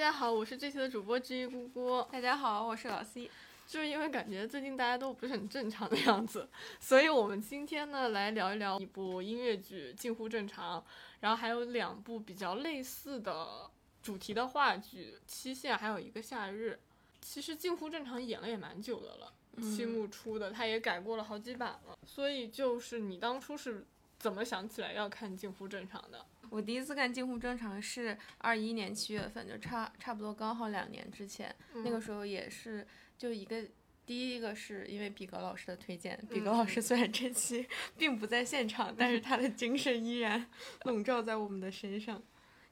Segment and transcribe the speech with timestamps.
[0.00, 2.02] 大家好，我是这期的主播之一姑姑。
[2.10, 3.30] 大家好，我是老 C。
[3.66, 6.48] 就是因为感觉最近大家都不是很正常的样子，
[6.80, 10.80] 所以我们今天呢来聊一聊一部音乐剧《近乎正常》，
[11.20, 13.70] 然后还有两部比较类似的
[14.02, 16.80] 主题的话剧《期限》，还有一个《夏日》。
[17.20, 19.30] 其实《近乎正常》演了也蛮久的了，
[19.60, 21.98] 七木出的，他也改过了好几版了。
[22.06, 23.84] 所以就是你当初是
[24.18, 26.24] 怎么想起来要看《近乎正常》的？
[26.50, 32.86] 我第一次看《近乎正常》是二一年七月份，就差差不多刚好两年之前，那个时候也是。
[33.16, 33.62] 就一个，
[34.06, 37.66] 第一个是因为比格老师的推荐，比格老师虽然这期
[37.98, 40.46] 并不在现场，但是他的精神依然
[40.84, 42.22] 笼罩在我们的身上。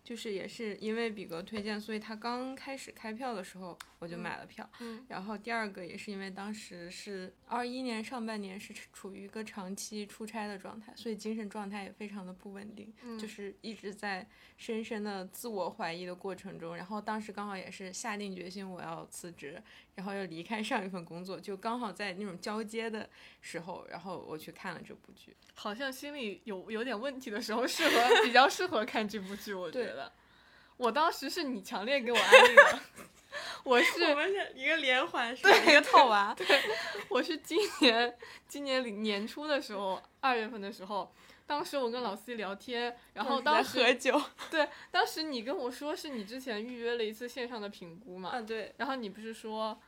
[0.09, 4.67] 就是也是因为比格推荐，所以他刚开始开票的时候我就买了票。
[4.81, 5.05] 嗯。
[5.07, 16.75] 然后第二个也是因为当时是二一年上半年是处于一个长期出差的状态，所以精神状态也非常的不稳定，就是一直在深深的自我怀疑的过程中。
[16.75, 19.63] 然后当时刚好也是下定决心我要辞职。
[19.95, 25.35] 然后要离开上一份工作，就刚好在那种交接的时候，然后我去看了这部剧。
[25.55, 29.53] 好像心里有有点问题的时候，适合比较适合看这部剧。
[29.53, 29.98] 我觉得，
[30.77, 32.81] 我当时是你强烈给我安利的，
[33.65, 36.35] 我是我们是一个连环，对一个套娃。
[36.39, 36.47] 对，
[37.09, 41.13] 我是今年今年年初的时候，二月份的时候，
[41.47, 44.21] 当时我跟老 C 聊天，然后当时喝酒。
[44.51, 48.31] 对，当时你跟我说是你之前预约了一次线上的评估嘛？
[48.31, 48.75] 啊，对。
[48.77, 49.81] 然后你不是说。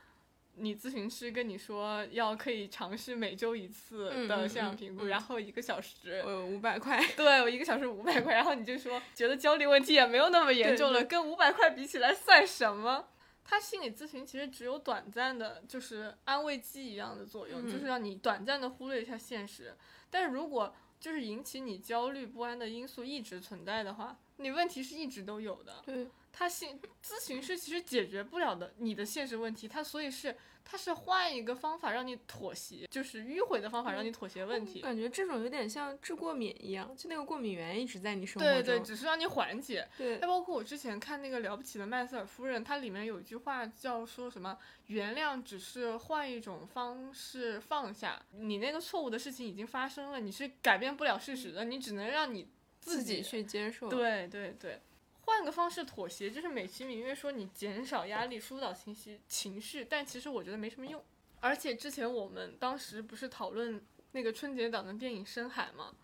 [0.61, 13.09] 你咨询师跟你说要可以尝试每周一次的线上评估，然后一个小时呃五百块，对我一个小时五百块，然后你就说觉得焦虑问题也没有那么严重了，跟五百块比起来算什么？
[13.43, 19.75] 他心理咨询其实只有短暂的，就是安慰剂一样的作用，就是让你短暂的忽略一下现实。
[20.09, 25.83] 但是如果就是引起你焦虑不安的因素一直存在的话，你问题是一直都有的。
[25.85, 26.09] 对。
[26.33, 30.35] 他心咨询师其实解决不了的你的现实问题，他所以是
[30.65, 34.81] 他是换一个方法让你妥协，就是迂回的方法让你妥协问题。
[34.81, 38.63] 感觉这种有点像治过敏一样，就那个过敏源一直在你生活中。
[38.63, 39.87] 对对，只是让你缓解。
[39.99, 40.21] 对。
[40.21, 52.47] 还包括我之前看那个了不起的麦瑟尔夫人，它里面有一句话叫说什么原谅只是换一种方式放下，你那个错误的事情已经发生了，你是改变不了事实的，你只能让你
[52.81, 53.89] 自己去接受。
[53.89, 54.81] 对对对。
[55.23, 61.03] 换个方式妥协，就是美其名曰说你减少压力、疏导情绪情绪，但其实我觉得没什么用。
[61.41, 63.81] 而且之前我们当时不是讨论
[64.13, 65.95] 那个春节档的电影《深海》吗？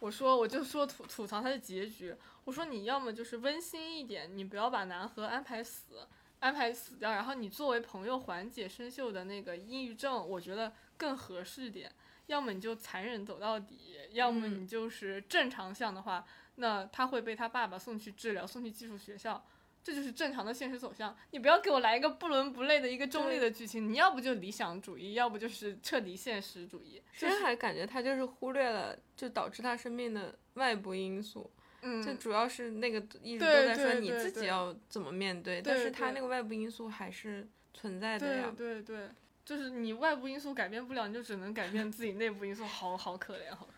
[0.00, 6.06] 我说我就说吐吐槽它的结局，我说你要么就是温馨一点，你不要把南河安排死，
[6.40, 11.90] 安排死掉，然后你作为朋友缓解生锈的那个抑郁症，我觉得更合适点。
[12.26, 13.83] 要么你就残忍走到底，
[14.14, 16.24] 要么你就是正常向的话。
[16.56, 19.44] 那他会被他爸爸送去治疗，送去技术学校，
[19.82, 21.16] 这就是正常的现实走向。
[21.32, 27.02] 你不要给我来一个不伦不类的一个中立的剧情，你要不就理想主义，要不就是彻底现实主义。
[27.10, 31.50] 深海感觉他就是忽略了，就导致他生病的外部因素。
[31.82, 38.54] 嗯，就主要是那个一直都在说你自己要怎么面对，但是他那个外部因素还是存在的呀。
[38.56, 39.08] 对对对，
[39.44, 43.68] 就是你外部因素改变不了，你就只能改变自己内部因素，好好可怜，好。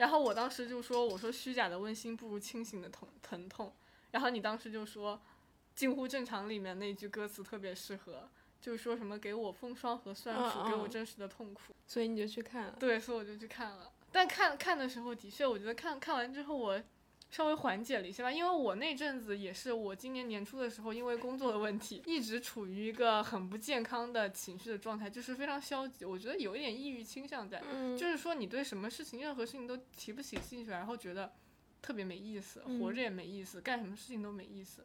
[0.00, 3.70] 然后我当时就说：“我说虚假的温馨不如清醒的疼疼痛。”
[4.12, 5.20] 然后你当时就说
[5.76, 8.26] ：“近乎正常里面那句歌词特别适合，
[8.62, 12.76] 就是说什么给我风霜和酸楚，给我真实的痛苦。”所以你就去看了。
[12.80, 13.92] 对，所以我就去看了。
[14.10, 16.82] 但看看的时候，的确，我觉得看看完之后我。
[17.30, 26.04] 稍微缓解了一些吧，因为我那阵子也是我今年年初的时候，因为工作的问题，一直处于一个很不健康的情绪的状态，就是非常消极。
[26.04, 27.62] 我觉得有一点抑郁倾向在，
[27.96, 31.32] 就是说你对什么事情、任何事情都提不起兴趣，然后觉得
[31.80, 34.84] 特别没意思，活着也没意思，干什么事情都没意思。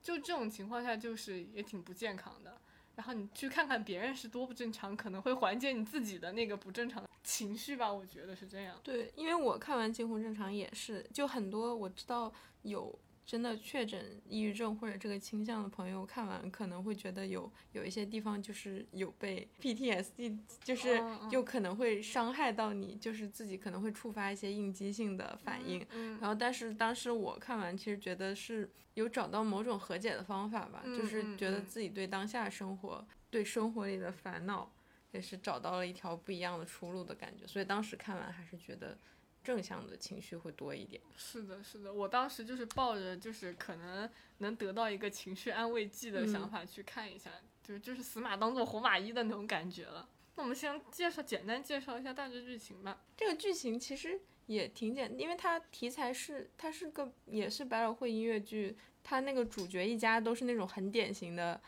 [0.00, 2.58] 就这种情况下，就是也挺不健康的。
[2.96, 8.76] 然后你去看看别人是多不正常，可能会缓解你自己的那个不正常的情绪吧，我觉得是这样。
[8.82, 12.98] 对，因为我看完《近乎正常》也是，就很多我知道有。
[13.24, 25.86] 真的确诊抑郁症或者这个倾向的朋友看完可能会觉得有有一些地方就是有被 PTSD，就是就可能会伤害到你，就是自己可能会触发一些应激性的反应。
[26.20, 34.70] 然后，但是当时我看完其实觉得是有找到某种和解的方法吧，就是觉得自己对当下生活、对生活里的烦恼
[35.12, 37.46] 也是找到了一条不一样的出路的感觉。
[37.46, 38.98] 所以当时看完还是觉得。
[39.42, 41.02] 正向的情绪会多一点。
[41.16, 44.08] 是的，是的，我当时就是抱着就是可能
[44.38, 47.30] 能得到一个情绪安慰剂的想法去看一下，
[47.62, 50.08] 就就是死马当做活马医的那种感觉了。
[50.36, 53.02] 那我们先介绍，简单介绍一下大致剧情吧。
[53.16, 61.60] 这个剧情其实也挺简，因为它题材是它是个也是百老汇音乐剧它那个主角一家都是那种很典型的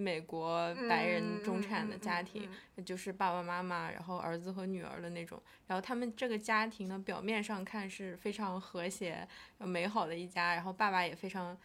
[0.00, 2.48] 美国白人中产的家庭，
[2.84, 5.40] 就是爸爸妈妈，然后儿子和女儿的那种。
[5.66, 11.56] 然后他们这个家庭呢，表面上看是非常和谐、美好的一家，然后爸爸也非常，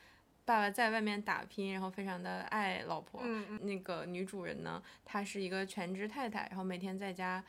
[0.43, 3.21] 爸爸在外面打拼，然后非常的爱老婆。
[3.23, 7.43] 嗯嗯那个女主人呢，她是一个全职太太，然后每天在家，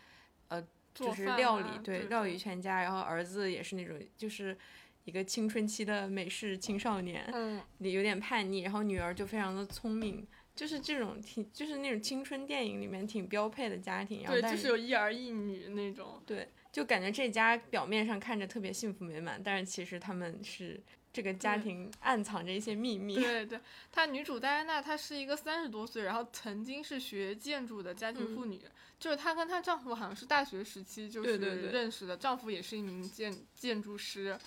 [0.48, 0.62] 呃，
[0.94, 2.82] 做就是料理，对，对料理全家。
[2.82, 4.56] 然后儿子也是那种，就是
[5.04, 14.22] 一个青春期的美式青少年，嗯，有点叛逆，然后女儿就非常的聪明，就是这种挺，就是那种青春电影里面挺标配的家庭。
[14.22, 16.20] 然后对，就是有一儿一女那种。
[16.26, 20.82] 对，就感觉这家表面上看着特别幸福美满，但是其实他们是
[21.12, 23.14] 这个家庭暗藏着一些秘密。
[23.14, 23.60] 对对，
[23.92, 28.60] 她女主戴安娜，她是一个三十多岁，然后曾经是学建筑的家庭妇女，
[28.98, 34.38] 就是她跟她丈夫好像是大学时期就是对对对认识的，丈夫也是一名建建筑师，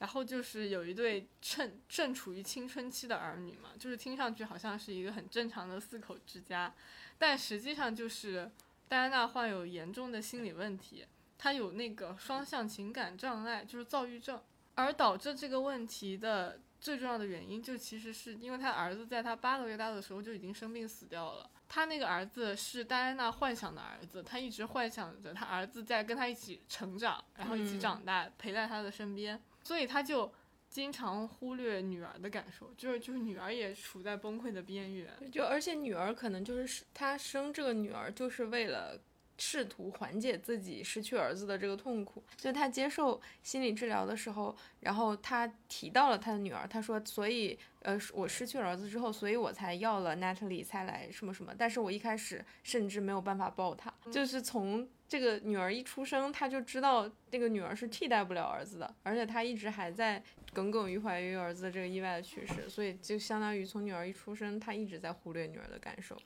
[0.00, 6.74] 然后就是有一对正正处于青春期的儿女嘛，就是听上去好像是一个很正常的四口之家，
[7.18, 8.50] 但实际上就是
[8.88, 11.06] 戴安娜患有严重的心理问题，
[11.38, 14.42] 她有那个双向情感障碍，就是躁郁症。
[14.74, 21.50] 而导致这个问题的最重要的原因，就其实是因为她儿子在她八个月大的时候就已经生病死掉了。
[21.68, 30.32] 他那个儿子是戴安娜幻想的儿子，他一直幻想着他儿子在跟他一起成长，然后一起嗯长大，陪在他的身边，所以他就
[30.68, 35.12] 经常忽略女儿的感受，就是就是女儿也处在崩溃的边缘。
[35.32, 39.00] 就而且女儿可能就是她生这个女儿就是为了
[39.36, 42.22] 试图缓解自己失去儿子的这个痛苦。
[42.36, 54.88] 就她接受心理治疗的时候，然后她提到了她的女儿，她说，所以呃我失去儿子之后，所以我才要了 Natalie 才来什么什么，但是我一开始甚至没有办法抱她，就是从。
[55.10, 60.22] 这个女儿一出生，他就知道这个女儿是替代不了儿子的，而且他一直还在
[60.52, 66.16] 耿耿于怀于儿子的这个意外的去世，所以就相当于从女儿一出生，他一直在忽略女儿的感受。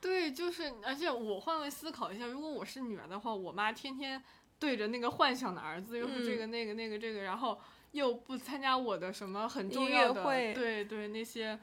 [0.00, 4.22] 对，就是，而且我换位思考一下，如果我是女儿的话，我妈天天
[4.60, 7.60] 对着那个幻想的儿子，又是这个那个那个这个，然后
[7.90, 11.58] 又不参加我的什么很重音要的，会对对那些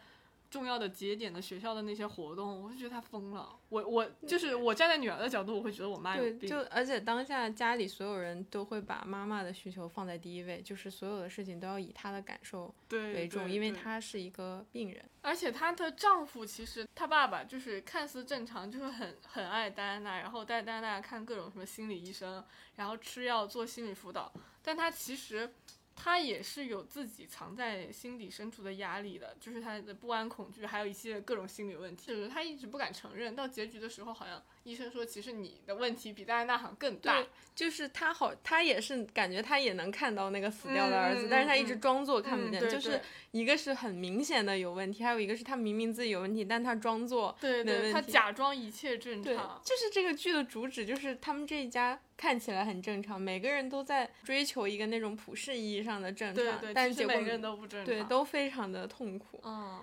[0.49, 3.53] 重要的节点的学校的那些活动，我就觉得她疯了。
[3.69, 6.49] 我我就是我站在女儿的角度，我会觉得我妈有对，病。
[6.49, 15.03] 就而且当下家里所有人都会把妈妈的需求放在第一位，就是所有的事情都要以她的感受为重，因为她是一个病人。
[15.21, 22.44] 而且她的丈夫其实她爸爸就是看似正常，就是很很爱戴安娜，然后带戴安娜看各种什么心理医生，
[22.75, 25.53] 然后吃药做心理辅导，但她其实
[25.99, 33.35] 他也是有自己藏在心底深处的压力的，就是他的不安、恐惧，还有一些各种心理问题，就是他一直不敢承认。
[33.35, 37.13] 到结局的时候，好像医生说，其实你的问题比戴安娜好像更大。
[37.15, 42.99] 对，就是他好，他也是感觉他也能看到那个死掉的儿子，但是他一直嗯装作看不见，就是
[43.31, 49.61] 一个是很明显的有问题，还有一个是他明明自己有问题，但他装作没对对，他假装一切正对常，。
[49.63, 57.85] 就是这个剧的主旨，就是他们这一家看起来很正常，每个人都在追求一个那种普世意义上的正常，对对，但结果每个人都不正常。
[57.85, 59.39] 对都非常的痛苦。
[59.43, 59.81] 嗯，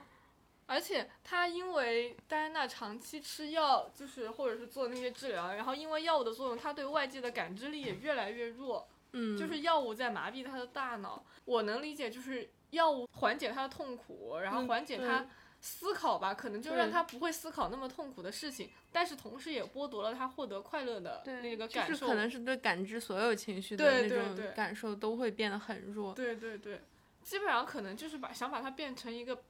[0.66, 11.24] 而且他因为戴安娜长期吃药，就是或者是做那些治疗，然后因为药物的作用，他对外界的感知力也越来越弱，嗯，就是药物在麻痹他的大脑。
[11.44, 15.26] 我能理解，就是药物缓解他的痛苦，然后缓解他
[15.60, 21.92] 思考吧，可能就让他不会思考那么痛苦的事情，但是同时也剥夺了他获得快乐的那个感受。
[21.92, 26.14] 就是可能是对感知所有情绪的那种感受都会变得很弱。
[26.14, 26.80] 对对对，
[27.22, 29.42] 基本上可能就是把想把它变成一个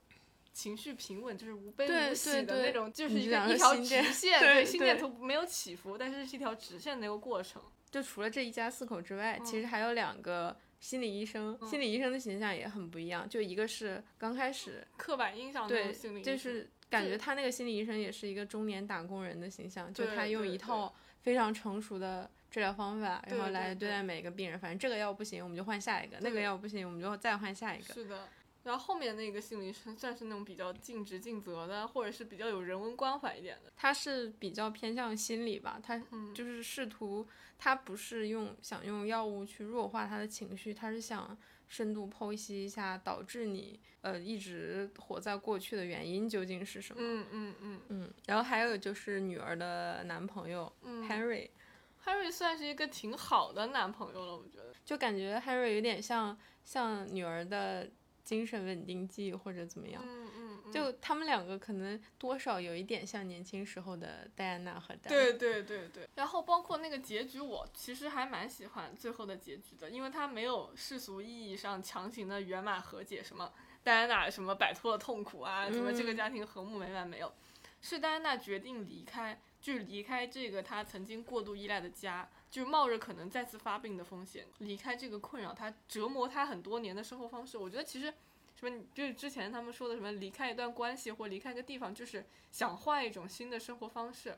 [0.55, 3.47] 情绪平稳，就是无悲无喜的那种，就是一条
[3.77, 7.61] 直线， 对心电图没有起伏，但是是一条直线的一个过程。
[7.91, 13.29] 就除了这一家四口之外，其嗯实还有两个心理医生，心理医生的形象也很不一样。
[13.29, 24.59] 就一个是刚开始，刻板印象中心理，就是感觉他那个心理医生也是一个中年打工人的形象，就他用一套非常成熟的治疗方法，然后来对待每个病人。
[24.59, 27.95] 反正这个药不行，我们就换下一个；那个对药不行，我们就再换下一个。
[27.95, 28.29] 是的。
[28.65, 33.73] 然后后面那个心理医生算是那种比较尽职尽责的，或者是比较有人文关怀一点的。
[33.77, 37.27] 他是比较偏向心理吧，他嗯就是试图，
[37.59, 41.37] 他不是用想用药物去弱化他的情绪，他是想
[41.69, 47.01] 深度剖析一下导致你呃一直活在过去的原因究竟是什么。
[47.03, 54.73] 嗯嗯嗯嗯，然后还有就是女儿的男朋友、嗯 Henry，，Harry 算是一个挺好的男朋友了，我觉得。
[54.85, 57.91] 就感觉 Harry 有点像像女儿的
[58.25, 60.03] 精神稳定剂或者怎么样。
[60.05, 60.73] 嗯嗯嗯。
[60.73, 65.09] 就他们两个可能多少有一点像年轻时候的戴安娜和戴。
[65.09, 73.53] 对对对对，然后包括那个结局，我其实还蛮喜欢最后的结局的，因为它没有世俗意义上强行的圆满和解，什么
[73.83, 77.33] 戴安娜什么摆脱了痛苦啊，什么这个嗯家庭和睦美满没有，
[77.81, 87.57] 是戴安娜决定离开，就是离开这个他曾经过度依赖的家，就是冒着可能再次发病的风险，离开这个困扰他、折磨他很多年的生活方式。
[87.57, 88.13] 我觉得其实
[88.61, 94.37] 什么，就是之前他们说的什么离开一段关系或离开一个地方，就是想换一种新的生活方式。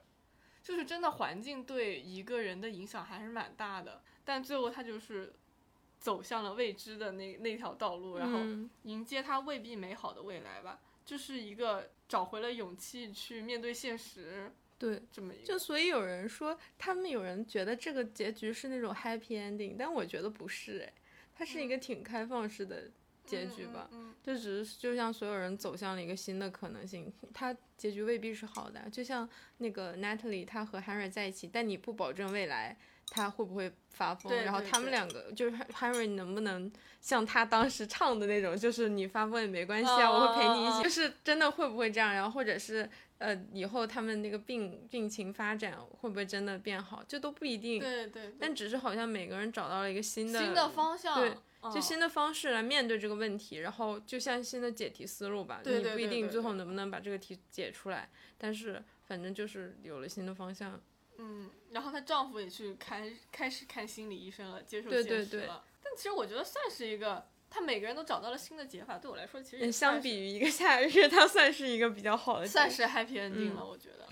[0.63, 5.33] 就是真的环境对一个人的影响还是蛮大的，但最后他就是
[5.99, 15.45] 走向了未知的那那条道路，然后嗯迎接他未必美好的未来吧，就是一个找回了勇气去面对现实对，这么一个。
[15.45, 20.93] 就所以有人说，他们有人觉得这个结局是那种 happy ending，但我觉得不是哎，
[21.35, 22.91] 它是一个挺开放式的
[23.25, 23.89] 结局吧。
[23.93, 28.89] 嗯，嗯就只是就像所有人走向了一个新的可能性，它结局未必是好的。
[28.91, 29.29] 就像
[29.59, 32.77] 那个 Natalie，她和 Henry 在一起，但你不保证未来
[33.09, 47.81] 他会不会发疯，对对然后他们两个就是 Henry 能不能像他当时唱的那种，就是你发疯也没关系啊，我会陪你一起，哦就是真的会不会这样，然后或者是呃以后他们那个病病情发展会不会真的变好，这都不一定。
[47.81, 58.09] 对对对，但只是好像每个人找到了一个新的新的方向，对嗯就新的方式来面对这个问题，然后就像新的解题思路吧，对对你不一定最后能不能把这个题解出来，
[58.39, 60.81] 但是反正就是有了新的方向。
[61.19, 65.65] 嗯，然后她丈夫也去开开始看心理医生了，接受对现实对对了。
[65.83, 74.07] 但其实我觉得算是一个，他每个人都找到了新的解法，对我来说其实也相比于一个夏日， 它算是一个比较好的算是 happy ending 了，嗯我觉得。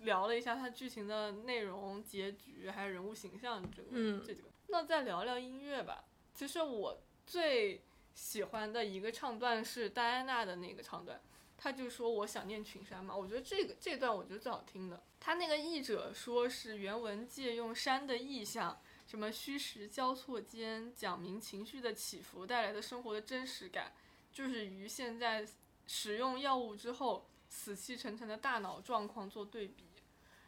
[0.00, 4.48] 聊了一下它剧情的内容、结局，还有人物形象这个、嗯这几个。
[4.68, 6.04] 那再聊聊音乐吧。
[6.34, 7.82] 其实我最
[8.14, 11.20] 喜欢的一个唱段是戴安娜的那个唱段，
[11.58, 15.02] 她就说我想念群山嘛，我觉得这个这段我觉得最好听的。
[15.18, 23.92] 他那个译者说是原文借用山的意象，什么虚实交错间讲明情绪的起伏带来的生活的真实感，
[24.32, 25.44] 就是与现在
[25.88, 29.86] 使用药物之后死气沉沉的大脑状况做对比。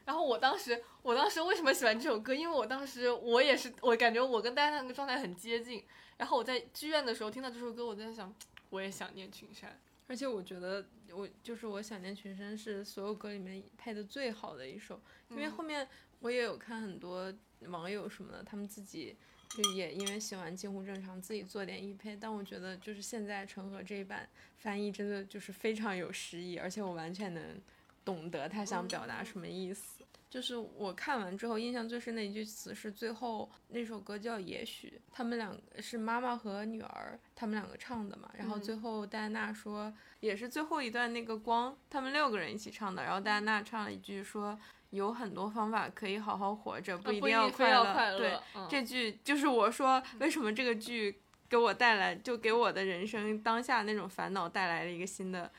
[0.04, 2.32] 然后我当时，我当时为什么喜欢这首歌？
[2.32, 5.84] 因为我当时我也是，我感觉我跟大家那个状态很接近。
[6.16, 8.32] 然后我在剧院的时候听到这首歌，我在想，
[8.70, 9.76] 我也想念群山。
[10.06, 15.00] 而且我觉得我就是我想念群山是所有歌里面配的最好的一首，
[15.30, 15.88] 因为嗯后面
[16.20, 17.34] 我也有看很多
[17.68, 19.16] 网友什么的，他们自己
[19.48, 24.28] 就也因为喜欢近乎正常，自己做点译配，但我觉得就是现在陈赫这一版
[24.58, 27.60] 翻译真的就是非常有诗意，而且我完全能
[28.04, 30.01] 懂得他想表达什么意思。
[30.32, 38.30] 就是我看完之后印象最深的一句词是最后那首歌叫《也许》，他们两个是妈妈和女儿，他们两个唱的嘛。
[38.32, 43.02] 然后嗯最后戴安娜说，也是最后一段那个光，他们六个人一起唱的。
[43.02, 44.58] 然后戴安娜唱了一句说，
[44.88, 48.16] 有很多方法可以好好活着，不一定要快乐。
[48.16, 55.52] 对，嗯、这句就是我说为什么这个剧给我带来，就给我的人生当下那种烦恼带来了一个新的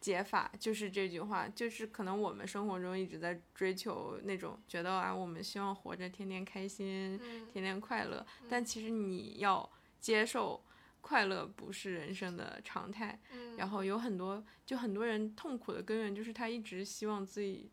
[0.00, 10.62] 解法，就是这句话，就是可能我们生活中一直在追求那种觉得啊，我们希望活着天天开心，嗯天天快乐，但其实你要接受。
[11.02, 17.70] 快乐不是人生的常态，嗯然后有很多，就很多人痛苦的根源就是他一直希望自己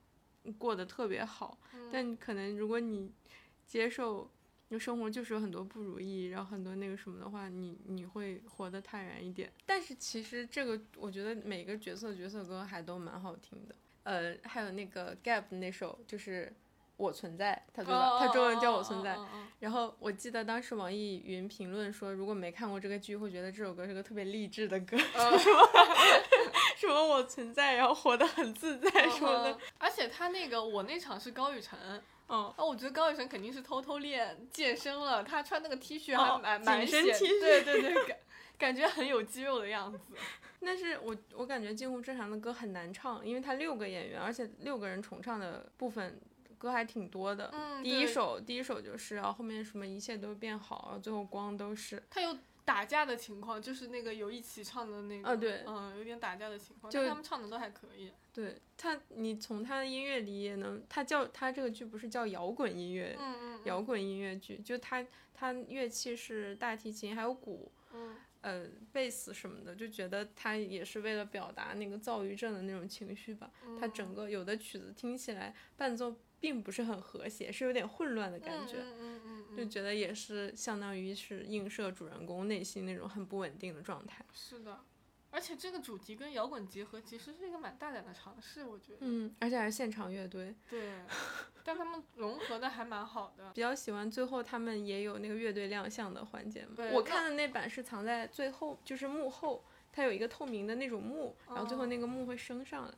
[0.59, 3.11] 过得特别好，嗯但可能如果你
[3.65, 4.29] 接受，
[4.69, 9.51] 就生活就是有很多不如意，然后很多那个什么的话，你你会活得坦然一点。
[9.65, 13.75] 但是其实这个，我觉得每个角色角色歌还都蛮好听的。
[14.03, 16.51] 呃，还有那个 Gap 那首就是
[16.97, 18.19] 我存在，他对吧？
[18.19, 19.17] 他中文叫我存在。
[19.59, 25.37] 然后我记得当时网易云评论说，如果没看过这个剧，会觉得这首歌是个特别励志的歌，哦
[26.75, 29.59] 什么我存在，然后活得很自在什么的嗯。
[29.77, 31.79] 而且他那个我那场是高雨晨，
[32.33, 38.17] 嗯，哦，我觉得高雨晨肯定是偷偷练健身了，他穿那个 T 恤哦还蛮蛮显 T 恤对对对，感
[38.57, 39.99] 感觉很有肌肉的样子。
[40.65, 46.19] 但是我我感觉近乎正常的歌很难唱，因为他六个演员，而且六个人重唱的部分
[46.57, 47.49] 歌还挺多的。
[47.53, 52.01] 嗯，第一首第一首就是，然后后面什么一切都变好，然后最后光都是。
[52.09, 52.35] 他有
[52.65, 58.11] 打架的情况，就是那个有一起唱的那个，啊对嗯，有点打架的情况，就他们唱的都还可以。
[58.33, 73.49] 对他，你从他的音乐里也能，他叫他这个剧不是叫摇滚音乐，嗯嗯，摇滚音乐剧，就他他乐器是大提琴还有鼓，嗯呃，贝斯什么的，就觉得他也是为了表达那个躁郁症的那种情绪吧。
[73.65, 84.25] 嗯，它整个有的曲子听起来伴奏并不是很和谐，是有点混乱的感觉，嗯嗯嗯嗯，就觉得也是相当于是映射主人公内心那种很不稳定的状态。
[84.33, 84.79] 是的。
[85.31, 88.99] 而且这个主题跟摇滚结合，其实是一个蛮大胆的尝试，我觉得。
[88.99, 91.01] 嗯，而且还是现场乐队，对，
[91.63, 93.51] 但他们融合的还蛮好的。
[93.53, 96.75] 比较喜欢最后他们也有那个乐队亮相的环节嘛。
[96.91, 99.63] 我看的那版是藏在最后，就是幕后。
[99.95, 102.93] 它有一个透明的那种幕，然后最后那个幕会升上来。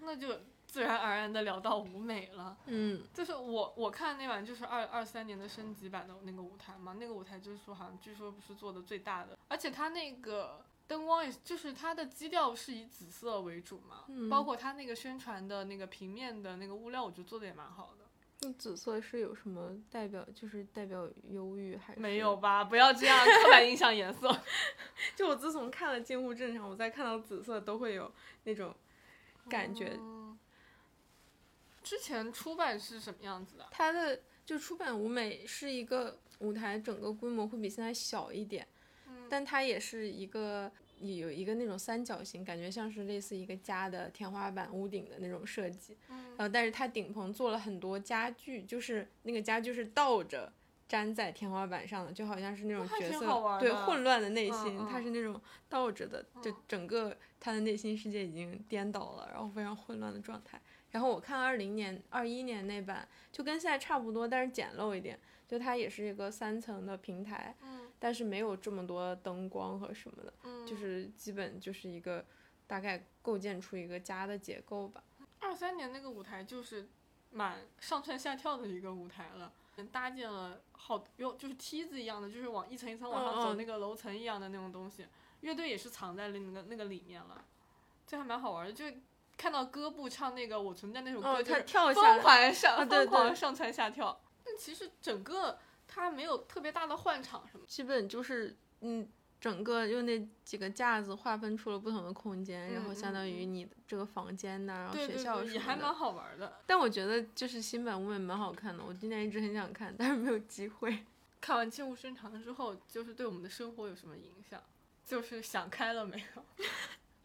[0.00, 2.56] 那就自然而然的聊到舞美了。
[2.66, 18.04] 嗯，就是我我看那晚就是二二三年的升级版的那个舞台嘛，那个舞台就是说好像据说不是做的最大的，而且它那个灯光也就是它的基调是以紫色为主嘛，嗯包括它那个宣传的那个平面的那个物料，我觉得做的也蛮好的。
[18.40, 20.24] 那紫色是有什么代表？
[20.32, 22.36] 就是代表忧郁还是没有？
[22.36, 22.62] 吧？
[22.62, 24.30] 不要这样刻板印象颜色。
[25.16, 28.12] 就我自从看了《近乎正常》，我再看到紫色都会有
[28.44, 28.72] 那种
[29.48, 29.96] 感觉。
[29.98, 30.17] 嗯
[31.88, 33.66] 之前出版是什么样子的？
[33.70, 38.68] 它的就出版舞美是一个舞台，整个规模会比现在小一点，
[39.06, 45.96] 嗯但它也是一个有一个那种三角形，感觉像是类似一个家的天花板、屋顶的那种设计。
[46.10, 50.52] 嗯然后，但是它顶棚做了很多家具，就是那个家具是倒着
[50.88, 55.40] 粘在天花板上的，就好像是那种角挺好玩色对混乱的内心，它是那种
[55.70, 60.60] 倒着的，就嗯整个他的内心世界已经颠倒了，然后非常混乱的状态。
[60.90, 72.24] 然后我看二零年、二一年那版就跟现在差不多，但是简陋一点，就它也是一个三层的平台，嗯但是没有这么多灯光和什么的，嗯，就是基本就是一个
[72.66, 75.02] 大概构建出一个家的结构吧。
[75.40, 76.88] 二三年那个舞台就是
[77.30, 79.52] 蛮上蹿下跳的一个舞台了，
[79.92, 85.06] 搭建了好有就是梯子一样的，就是往一层一层往上走那个楼层一样的那种东西。
[85.42, 87.44] 乐队也是藏在那个那个里面了，
[88.06, 88.72] 这还蛮好玩的。
[88.72, 88.86] 就
[89.38, 94.20] 看到歌部唱那个《我存在》那首歌，就是跳下疯来，狂上、疯狂上蹿下跳。
[94.44, 97.64] 但其实整个他没有特别大的换场什么。
[97.66, 99.08] 基本就是嗯，
[99.40, 105.44] 整个用那几个架子划分出了不同的空间，然后嗯相当于嗯你这个房间呐、然后学校。
[105.44, 106.60] 也还蛮好玩的。
[106.66, 111.06] 但我觉得就是新版舞美蛮好看的，我今年一直很想看，但是没有机会。
[111.40, 114.60] 看完《剑物深长》之后，就是对我们的生活有什么影响？
[115.06, 116.44] 就是想开了没有？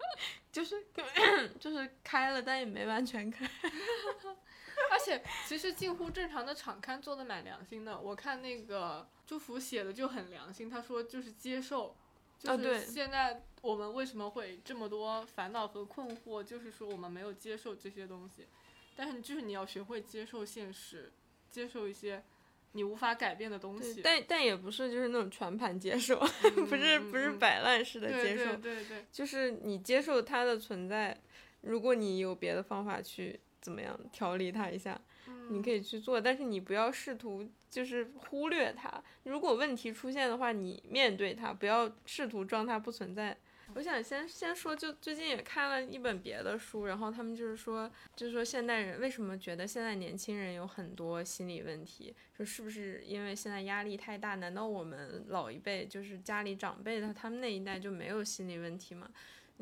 [0.51, 0.85] 就是
[1.59, 3.49] 就是开了，但也没完全开。
[4.91, 11.95] 而且其实近乎正常的场刊做的蛮良心的，我看那个祝福写的就很良心，他说就是接受，
[12.39, 18.47] 就是现在我们为什么会这么多烦恼和困惑，就是说我们没有接受这些东西，
[18.95, 21.11] 但是就是你要学会接受现实，
[21.49, 22.23] 接受一些
[22.73, 31.17] 你无法改变的东西，，但但也不是就是那种全盘接受，嗯不是不是摆烂式的接受，对对对，就是你接受它的存在，
[31.61, 34.99] 如果你有别的方法去怎么样调理它一下，
[35.49, 38.91] 你可以以去做，但是你不要试图就是忽略它。
[39.23, 43.37] 如果问题出现的话，你面对它，不要试图装它不存在。
[43.75, 54.35] 我想先先说，就最近也看了一本别的书，然后他们就是说，就是说现代人为什么觉得现在年轻人有很多心理问题，说是不是因为现在压力太大？
[54.35, 59.09] 难道我们老一辈就是家里长辈的他们那一代就没有心理问题吗？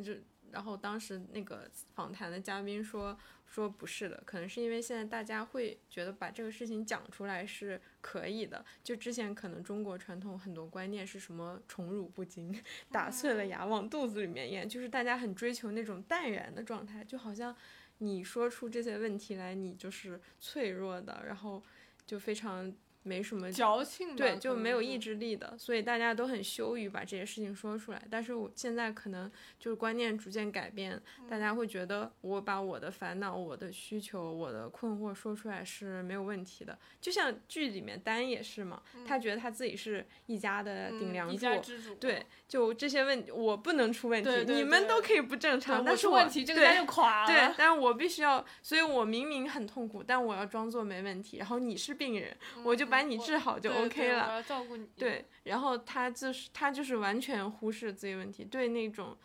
[0.03, 0.13] 就
[0.51, 3.17] 然后当时那个访谈的嘉宾说
[3.51, 8.63] 说不是的，可能是因为现在大家会觉得把这个事情讲出来是可以的。
[8.81, 12.57] 就之前可能中国传统很多观念是什么宠辱不惊，
[12.89, 17.53] 打碎了牙往肚子里面咽，就是大家很追求那种淡然的状态，就好像
[17.97, 21.61] 你说出这些问题来，你就是脆弱的，然后
[22.05, 28.01] 就非常没什么矫情吧对，就没有意志力的，所以大家都很羞于把这些事情说出来。
[28.09, 36.77] 但是我现在可能就是观念逐渐改变，大家会觉得我把我的烦恼、我的需求、我的困惑说出来是没有问题的。
[36.99, 47.27] 就像剧里面丹也是嘛，他觉得他自己是一家的顶嗯梁柱，一家之主，对，就这些问我不能出问题，你们都可以不正，常，我但是问题，这个家就垮了。
[47.27, 51.37] 对，但是我必须要，所以我明明很痛苦，但我要装作没问题。
[51.37, 54.35] 然后你是病人，我就把你治好就 OK 了。
[54.35, 54.87] 要照顾你。
[54.95, 59.17] 对，然后他就是他就是完全忽视自己问题，对那种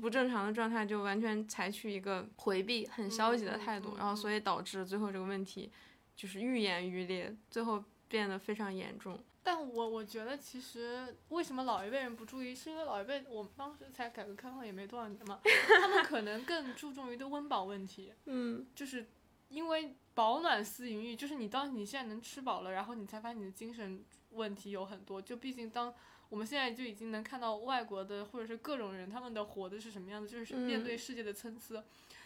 [0.00, 5.72] 不正常的状态就完全采取一个回避、很消极的嗯态度，嗯然后所以导致最后这个问题
[6.14, 9.18] 就是愈演愈烈，最后变得非常严重。
[9.42, 15.40] 但我我觉得其实为什么老一辈人不注意，是因为老一辈我们当时才改革开放也没多少年嘛，
[15.80, 19.06] 他们可能更注重于对温饱问题，嗯就是
[19.48, 25.94] 因为饱暖思淫欲，就是你当你现在能吃饱了，然后你才发现你的精神问题有很多，就毕竟当。
[26.28, 31.80] 我们现在就已经能看到外国的或者是各种人，他们的活的是什么样子，就是面嗯对世界的参差。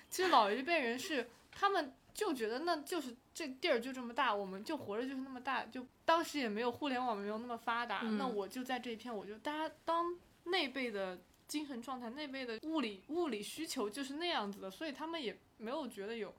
[0.09, 16.35] 其实老一辈人是他们就觉得那就是这地儿就这么大，我们就活着就是那么大，就当时也没有互联网没有那么发达，那嗯我就在这一片，我就大家当那辈的精神状态、那辈的物理物理需求就是那样子的，所以他们也没有觉得有嗯，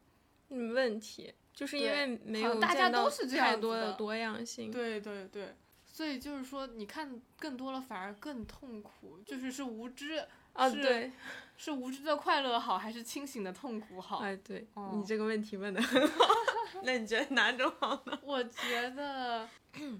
[0.51, 4.71] 问题就是因为没有大家都是这样多的多样性。
[4.71, 11.11] 对对对，所以就是说，你看更多了反而更痛苦，就是是无知，啊，对，
[11.57, 14.19] 是无知的快乐好，还是清醒的痛苦好？
[14.19, 16.25] 哎，对、哦你这个问题问的很好，
[16.83, 18.19] 那你觉得哪种好呢？
[18.23, 19.47] 我觉得，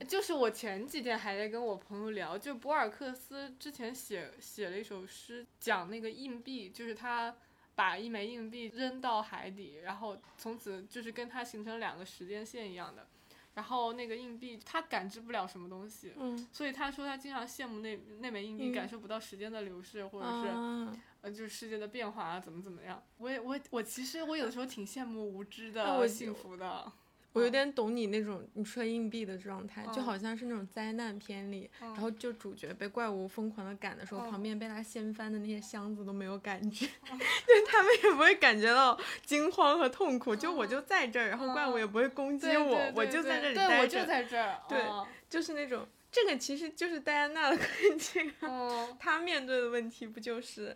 [0.08, 7.36] 就是我前几天还在跟我朋友聊，就博尔克斯之前写写了一首诗，讲那个硬币，就是他
[7.82, 13.08] 把一枚硬币扔到海底，然后从此就是跟它形成两个时间线一样的。
[13.56, 23.02] 然后那个硬币它感知不了什么东西，嗯，所以他说他经常羡慕那那枚硬币，嗯感受不到时间的流逝，或者是、啊，呃就是世界的变化啊，怎么怎么样。
[23.18, 26.94] 我也我我其实我有的时候挺羡慕无知的幸福的。
[27.34, 30.04] 我有点懂你那种你说硬币的状态，就嗯。
[30.04, 34.32] 好像是那种灾难片里，嗯然后就主角被怪物疯狂的赶的时候，嗯。
[34.32, 44.60] 旁边被他掀翻的那些箱子都没有感觉， 就他们也不会感觉到惊慌和痛苦，就我就在这儿，然后怪物也不会攻击我，我就在这里对，我就在这儿。
[44.68, 48.96] 对嗯就是那种这个其实就是戴安娜的困境啊，嗯。
[49.00, 50.76] 她面对的问题不就是。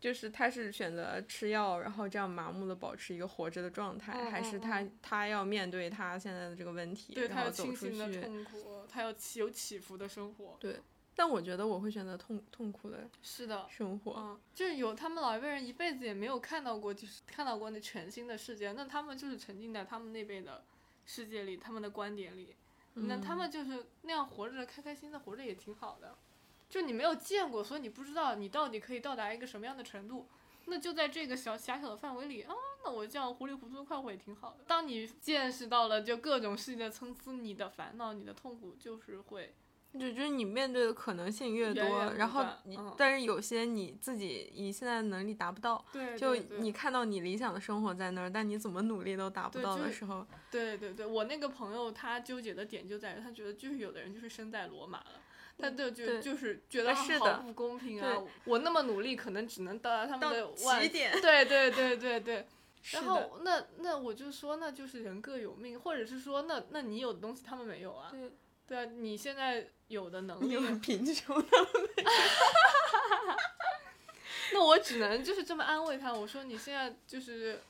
[0.00, 8.20] 就是他是选择吃药，然后这样麻木的保持一个活着的状态，嗯还是嗯她她要面对他现在的这个问题，对，然他有后走出清醒的去。
[8.22, 10.56] 痛苦，他要起有起伏的生活。
[10.58, 10.80] 对
[11.14, 14.14] 但我觉得我会选择痛痛苦的是的，生活。
[14.16, 20.64] 嗯，就是有他们老一辈人一辈子也没有看到过，就是看到过那全新的世界，那他们就是沉浸在他们那辈的
[21.04, 22.56] 世界里，他们的观点里，
[22.94, 26.16] 那他嗯们就是那样活着，开开心心的活着也挺好的。
[26.70, 30.26] 就你没有见过，所以你不知道你到底可以到达一个什么样的程度。
[30.66, 32.54] 那就在这个小狭小的范围里啊，
[32.84, 34.64] 那我这样糊里糊涂的快活也挺好的。
[34.68, 39.52] 当你见识到了就各种事情的参差，你的烦恼、你的痛苦就是会
[39.98, 55.20] 就就是你面对的可能性越多，然后你、嗯但是有些你自己以现在的能力达不到，对，就你看到你理想的生活在那儿，但你怎么努力都达不到的时候，对对对，我那个朋友他纠结的点就在于，他觉得就是有的人就是生在罗马了，
[55.58, 58.22] 他就就就是觉得好不公平啊！
[58.44, 61.12] 我那么努力，可能只能到达他们的起点。
[61.20, 62.46] 对对对对对。
[62.92, 68.08] 然后那那我就说，那就是人各有命，或者是说，那那你有的东西他们没有啊？
[68.10, 68.32] 对，
[68.66, 71.46] 对啊，你现在有的能 力你，很贫穷的，
[74.54, 76.10] 那我只能就是这么安慰他。
[76.10, 77.60] 我说你现在就是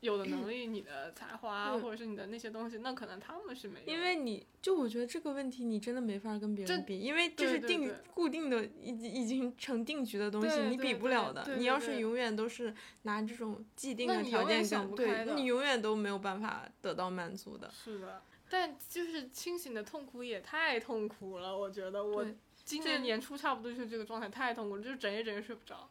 [0.00, 3.92] 有的能力，你的才华对或者是你的那些东西，那可能他们是没有。
[3.92, 11.56] 因为你就我觉得这个问题你真的没法跟别这人比，因为这是定固定的已已经成定局的东西，你比不了的。
[11.56, 17.70] 你要是永远都是拿这种既定的条件想对，不开的那你永远都没有办法得到满足的。
[17.70, 22.24] 是的，但就是清醒的痛苦也太痛苦了，我觉得我
[22.64, 25.88] 今年年初差不多就是这个状态，太痛苦了，就是整夜整夜睡不着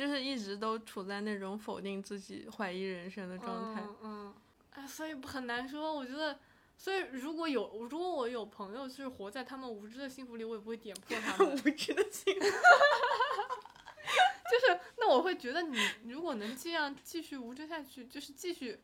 [0.00, 3.82] 就是一直都处在那种否定自己、怀疑人生的状态。
[3.82, 4.34] 嗯嗯，
[4.70, 6.38] 哎，所以很难说，我觉得。
[6.78, 11.52] 所以，如果有如果我有朋友是活在他们无知的幸福里，我也不会点破他们。
[11.52, 12.32] 无知的心。
[12.40, 12.40] 就
[14.66, 18.80] 是，那我会觉得你如果能这样继续无知下去，就是继续，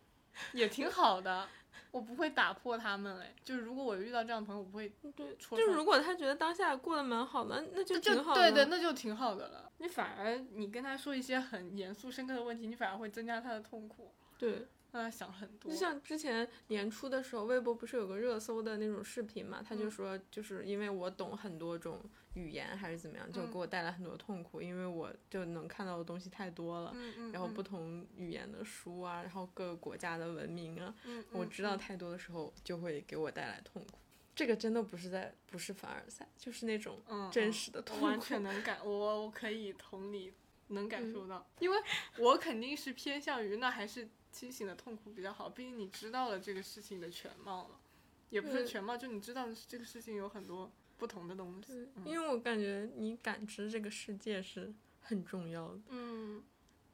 [0.53, 1.49] 也挺好的。
[1.91, 8.41] 我不会打破他们，哎，就是如果我遇到这样的朋友，我不会对，就如果他觉得当下过得蛮好的，那就就挺好的。
[8.41, 9.71] 对对，那就挺好的了。
[9.79, 15.71] 你反而你跟他说一些很严肃深刻的问题，你反而会增加他的痛苦，对让他想很多。
[15.71, 19.63] 就像之前年初的时候，微博不是有个热搜的那种视频嘛？
[19.63, 22.01] 他就嗯说，就是因为我懂很多种
[22.35, 26.93] 语言还是怎么样，就嗯给我带来很多痛苦，因为我就能看到的东西太多了。
[26.95, 30.95] 嗯嗯，然后嗯不同语言的书啊，然后各个国家的文明啊，
[31.33, 33.99] 我知道嗯太多的时候，就会给我带来痛苦。
[34.35, 38.21] 这个真的不是在不是凡尔赛，就是那种嗯真嗯实的痛我完。
[38.21, 40.31] 全 能感，我我可以同理，
[40.69, 41.79] 能感嗯受到，因为
[42.19, 44.07] 我肯定是偏向于那还是
[44.37, 47.81] 清醒的痛苦比较好，毕竟你知道了这个事情的全貌了，
[48.29, 52.05] 也不是全貌，就你知道这个事情有很多不同的东西，，嗯。
[52.05, 56.45] 因为我感觉你感知这个世界是很重要的，嗯，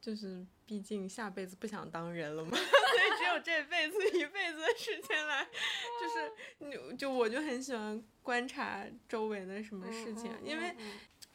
[0.00, 5.44] 就是毕竟下辈子不想当人了嘛， 所以只有这辈子一辈子的时间来，
[6.00, 10.92] 就是你就我就很喜欢观察周围的什么事情，嗯因为嗯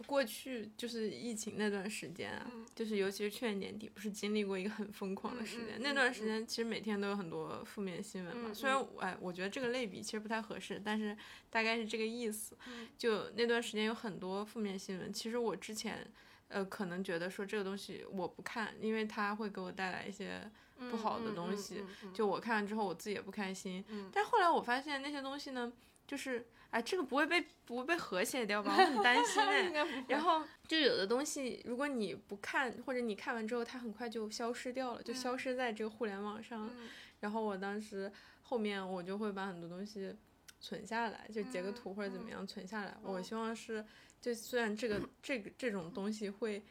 [0.08, 5.80] 过去就是疫情那段时间啊，嗯就是尤其是去年年底，不是经历过一个很疯狂的时间。
[5.82, 8.50] 那段时间其实每天都有很多负面新闻嘛。
[8.50, 11.16] 嗯虽然我哎，我觉得这个类比其实不太合适，但是
[11.50, 12.58] 大概是这个意思。
[12.68, 16.10] 嗯就那段时间有很多负面新闻，其实我之前
[16.48, 21.80] 呃可能觉得说这个东西我不看，因为它会给我带来一些嗯不好的嗯东西。
[21.80, 23.84] 嗯嗯嗯就我看了之后我自己也不开心。
[23.90, 25.72] 嗯但后来我发现那些东西呢，
[26.08, 28.74] 就是哎这个不会被不会被和谐掉吧？
[28.76, 30.06] 我很担心 哎。
[30.08, 36.70] 然后就有的东西，如果你不看，或者你看完之后，它很快就消失掉了，就消失在这个互联网上。
[36.80, 36.88] 嗯
[37.20, 38.12] 然后我当时
[38.44, 40.16] 后面我就会把很多东西
[40.62, 42.96] 存下来，就截个嗯图或者怎么嗯样存下来。
[43.04, 43.84] 嗯我希望是，
[44.22, 46.64] 就虽然这个这个这种东西会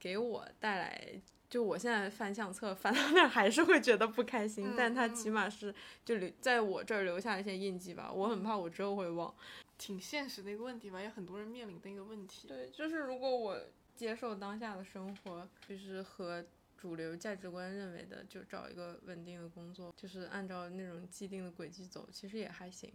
[0.00, 8.10] 给我带来，就我现在翻相册翻到那儿还是会觉得不开心，嗯但它嗯起码是就留在我这儿留下了一些印记吧。
[8.10, 9.34] 我很怕我之后会忘。
[9.76, 12.48] 挺现实的一个问题吧，也很多人面临的一个问题。
[12.48, 13.60] 对，就是如果我
[13.94, 16.42] 接受当下的生活，就是和
[16.78, 22.90] 主流价值观认为的，就找一个稳定的工作，就是按照那种既定的轨迹走，其实也还行。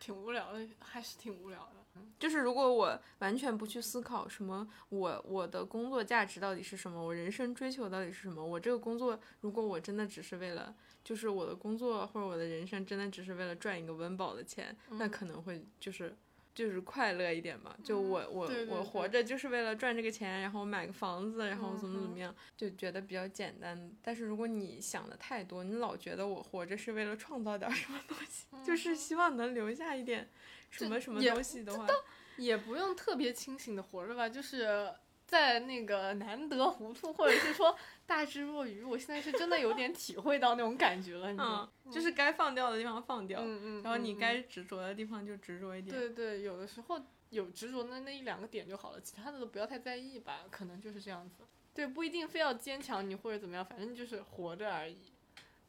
[0.00, 1.83] 挺无聊的，还是挺无聊的。
[2.18, 16.16] 就是如果我完全不去思考什么我我的工作价值到底是什么，我人生追求到底是什么，我这个工作如果我真的只是为了，就是我的工作或者我的人生真的只是为了赚一个温饱的钱，那嗯可能会就是。
[16.54, 23.90] 就是快乐一点嘛，就我我我活着就是为了赚这个钱，然后买个房子，然后怎么怎嗯么样，就觉得比较简单。
[24.00, 30.28] 但是如果你想的太多，你老觉得我活着是为了创造点什么东西，就是希望能留下一点
[30.70, 31.86] 什么什么东西的话，
[32.36, 34.92] 也不用特别清醒的活着吧，就是
[35.26, 45.96] 在那个难得糊涂，或者是说大智若愚，我现在是真的有点体会到那种感觉了，你知道吗嗯，就是该放掉的地方放掉，嗯嗯，然后你嗯该执着的地方就执着一点。
[45.96, 51.44] 对对，有的时候有执着的那一两个点就好了，其他的都不要太在意吧，可能就是这样子。
[51.72, 54.98] 对，不一定非要坚强你或者怎么样，反正就是活着而已。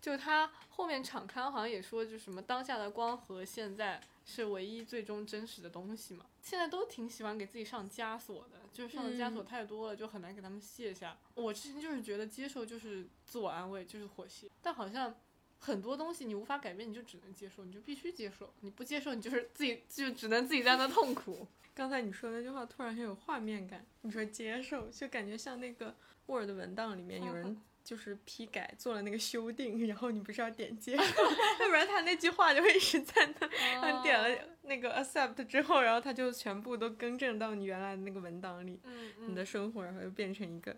[0.02, 6.26] 就他后面场刊好像也说，就什么当下的光和现在是唯一最终真实的东西嘛。
[6.44, 11.18] 现在都挺喜欢给自己上枷锁的，就是上的枷锁嗯太多了，就很难给他们卸下。
[11.34, 15.16] 我之前就是觉得接受就是自我安慰，就是妥协，但好像
[15.60, 21.48] 很多东西你无法改变，你就只能接受，你就必须接受，你不接受，你就是自己就只能自己在那痛苦。
[21.74, 25.96] 刚才你说那句话突然很有画面感，你说接受，就感觉像那个
[26.28, 31.24] Word 文档里面有人就是批改做了那个修订，然后你不是要点接受，
[31.62, 33.92] 要不然他那句话就会一直在那。
[33.92, 40.76] 你点了那个 accept 之后，然后他就全部都更正到你原来的那个文档里，嗯嗯，你的生活然后就变成一个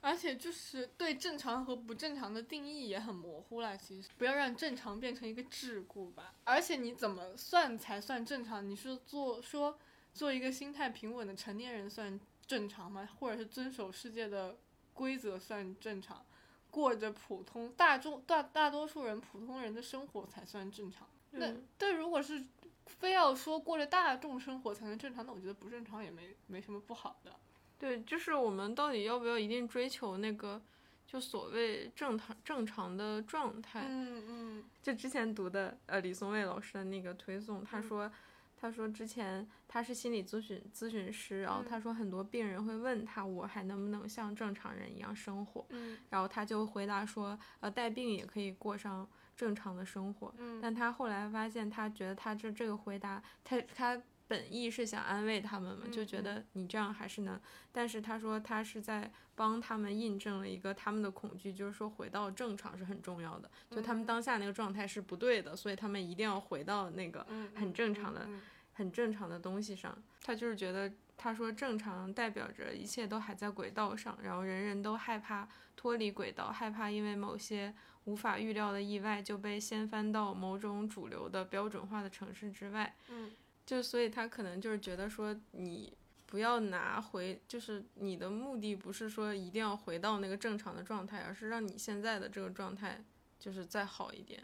[0.00, 3.76] 而且就是对正常和不正常的定义也很模糊了。
[3.76, 6.32] 其实不要让正常变成一个桎梏吧。
[6.44, 8.66] 而且你怎么算才算正常？
[8.66, 9.78] 你是做说
[10.14, 13.06] 做一个心态平稳的成年人算正常吗？
[13.18, 14.56] 或者是遵守世界的
[14.94, 16.24] 规则算正常？
[16.70, 21.06] 过着普通大众大大多数人普通人的生活才算正常？
[21.32, 22.44] 那嗯但如果是
[22.86, 27.34] 非要说过着大众生活才能正常，那我觉得不正常也没没什么不好的。
[27.78, 30.60] 对，就是我们到底要不要一定追求那个
[31.06, 33.84] 就所谓正常正常的状态？
[33.88, 38.12] 嗯嗯就之前读的呃李松蔚老师的那个推送，他嗯说。
[38.60, 41.64] 他说之前他是心理咨询咨询师，然后嗯。
[41.66, 45.96] 他说很多病人会问他我还能不能像正常人一样生活，嗯。
[46.10, 50.60] 然后他就回答说呃带病也可以过上正常的生活，嗯。
[50.60, 57.40] 但他后来发现他觉得他这这个回答他他本意是想安慰他们嘛，就觉得你这样还是能，
[57.72, 64.06] 但是他说他是在帮他们印证了一个他们的恐惧，就是说回到正常是很重要的，就他们嗯。
[64.06, 68.40] 当下那个状态是不对的，所以他们一定要回到那个嗯，很正常的嗯。
[68.72, 70.00] 很正常的东西上。
[70.22, 82.94] 他就是觉得他说正常代表着一切都还在轨道上，然后人人都害怕脱离轨道，害怕因为某些无法预料的意外就被掀翻到某种主流的标准化的城市之外。
[83.08, 83.32] 嗯
[83.70, 93.00] 就所以他可能就是觉得说你不要拿回，就是你的目的不是说一定要回到那个正常的状态，而是让你现在的这个状态
[93.38, 94.42] 就是再好一点。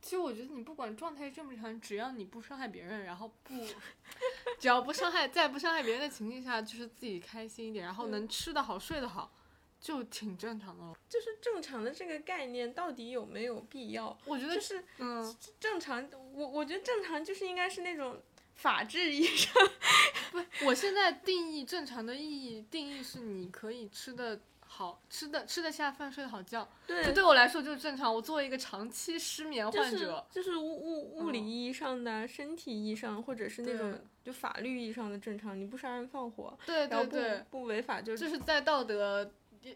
[0.00, 3.52] 其实我觉得你不管状态正不正常，只要你不伤害别人，然后不，
[4.58, 9.34] 只要不伤害，在不伤害别人的情境下，就是自己开心一点，然后能吃得好、睡得好，
[9.82, 10.96] 就挺正常的了。
[11.10, 14.18] 就是正常的这个概念到底有没有必要？
[14.24, 18.20] 我觉得就是嗯，正常，我我觉得正常就是应该是那种
[18.54, 19.52] 法治医生。
[20.32, 28.12] 不，我现在定义正常的意义，定义是你可以吃的好，吃的吃得下饭，睡得好觉，对这对我来说就是正常。
[28.14, 39.30] 我作为一个长期失眠患者，就是物物物理嗯意义上的、身体意义上，或者是那种就法律意义上的正常，你不杀人放火，对对对，不违法就就是在道德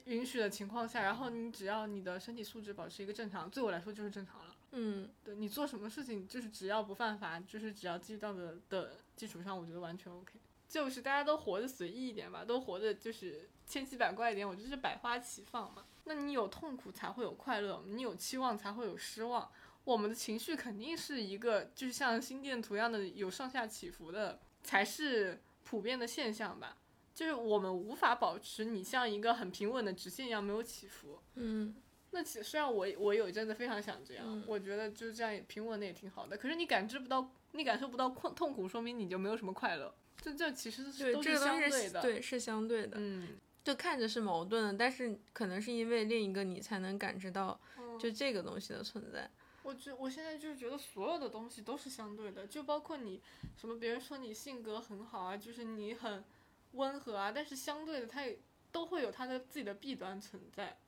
[0.06, 4.55] 允许的情况下，然后你只要你的身体素质保持一个正常，对我来说就是正常了。
[4.78, 10.34] 嗯对你做什么事情，就是只要不犯法，就是只要基于道德的基础上，我觉得完全 OK。
[10.68, 15.84] 就是大家都活得随意一点吧，都活得就是千奇百怪一点，我觉得是百花齐放嘛。
[16.04, 19.50] 那你有痛苦才会有快乐，你有期望才会有失望。
[19.84, 26.76] 我们的情绪肯定是一个，就是像心电图一样的有上下起伏的，才是普遍的现象吧。
[27.14, 31.18] 就是我们无法保持你像一个很平稳的直线一样没有起伏。
[31.36, 31.74] 嗯
[32.16, 36.34] 那其实虽然我我有一阵子非常想这样，嗯我觉得就这样也平稳的也挺好的。
[36.34, 39.94] 可是你感知不到，你感受不到困痛苦，说明你就没有什么快乐。
[40.22, 42.00] 这这其实是对，都是这个对的。
[42.00, 42.96] 是对是相对的。
[42.98, 49.30] 嗯，就看着是矛盾的，但是可能是因为另一个你才能感知到嗯就这个东西的存在。
[49.62, 53.20] 我觉我现在就是觉得所有的东西都是相对的，就包括你
[53.58, 56.24] 什么别人说你性格很好啊，就是你很
[56.72, 58.38] 温和啊，但是相对的它也
[58.72, 60.78] 都会有它的自己的弊端存在。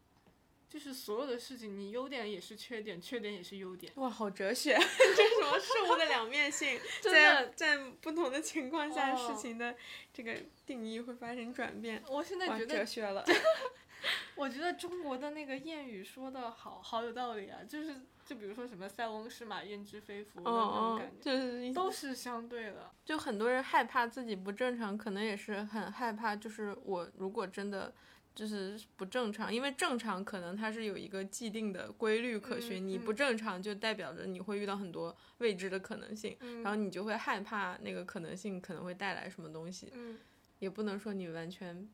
[0.68, 3.90] 就是所有的事情，你优点也是缺点，缺点也是优点。
[3.96, 9.74] 哇，好哲学， 这是什么事物的两面性， 在，在不同的情况下，哦事情的
[10.12, 10.34] 这个
[10.66, 12.02] 定义会发生转变。
[12.08, 13.24] 我现在，觉得，哲学了。
[14.36, 22.90] 我觉得中国的那个谚语说的好好有道理啊，就是就比如说什么“塞翁失马，焉知非福”的那种感，觉，就是都是相对的。
[23.02, 27.90] 就很多人害怕自己不正常，可能也是很害怕，就是我如果真的
[28.34, 36.62] 就是不正常，因为正常可能它是有一个既定的规律可循，你不正常就代表着你会遇到很多未知的可能性，嗯。
[36.62, 40.18] 然后你就会害怕那个可能性可能会带来什么东西，嗯。
[40.58, 41.88] 也不能说你完全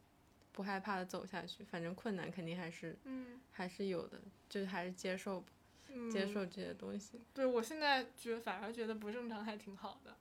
[0.51, 3.41] 不害怕的走下去，反正困难肯定还是嗯。
[3.53, 5.45] 还是有的，就是还是接受
[6.11, 7.21] 接受这些东西。
[7.33, 10.17] 对我现在觉得反而觉得不正常还挺好的，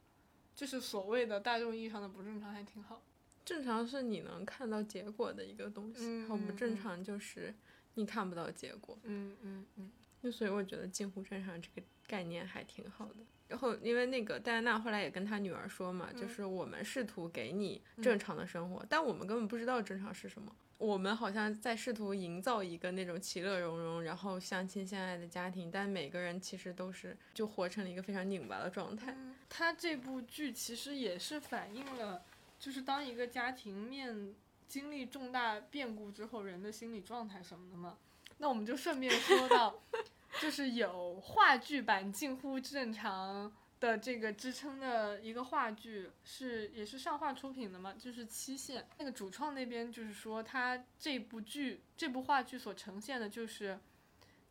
[0.56, 3.02] 就是所谓的大众意义上的不正常还挺好。
[3.46, 7.54] 正常是你能看到结果的一个东西，嗯然后不嗯嗯正常就是
[7.96, 8.98] 你看不到结果。
[9.04, 13.16] 嗯嗯嗯就所以我觉得近乎正常这个概念还挺好的。
[13.50, 20.56] 然后因为那个戴安娜后来也跟她女儿说嘛，就嗯是我们试图给你正常的生活，但我们根本不知道正常是什么。
[20.84, 29.14] 我们好像在试图营造一个那种其乐融融，然后相亲相爱的家庭，但每个人其实都是就活成了一个非常拧巴的状态。
[29.18, 32.22] 嗯，他这部剧其实也是反映了，
[32.60, 34.36] 就是当一个家庭面
[34.68, 37.98] 经历重大变故之后，人的心理状态什么的嘛。
[38.40, 39.80] 那我们就顺便说到，
[40.42, 43.50] 就是有话剧版近乎正常
[43.84, 48.82] 的这个支撑的一个话剧，是也是上画出品的嘛，就是《期限》。
[48.98, 53.78] 那个主创那边就是说，他这部剧这部话剧所呈现的就是。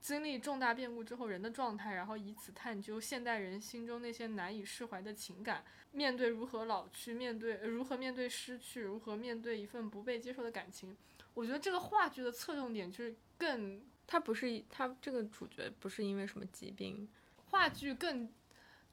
[0.02, 10.96] 经历重大变故之后人的状态，然后以此探究现代人心中那些难以释怀的情感，面对如何老去，面对、呃如何面对失去，如何面对一份不被接受的感情。
[11.34, 17.08] 我觉得这个话剧的侧重点就是更他不是他这个主角不是因为什么疾病，
[17.50, 18.28] 话剧更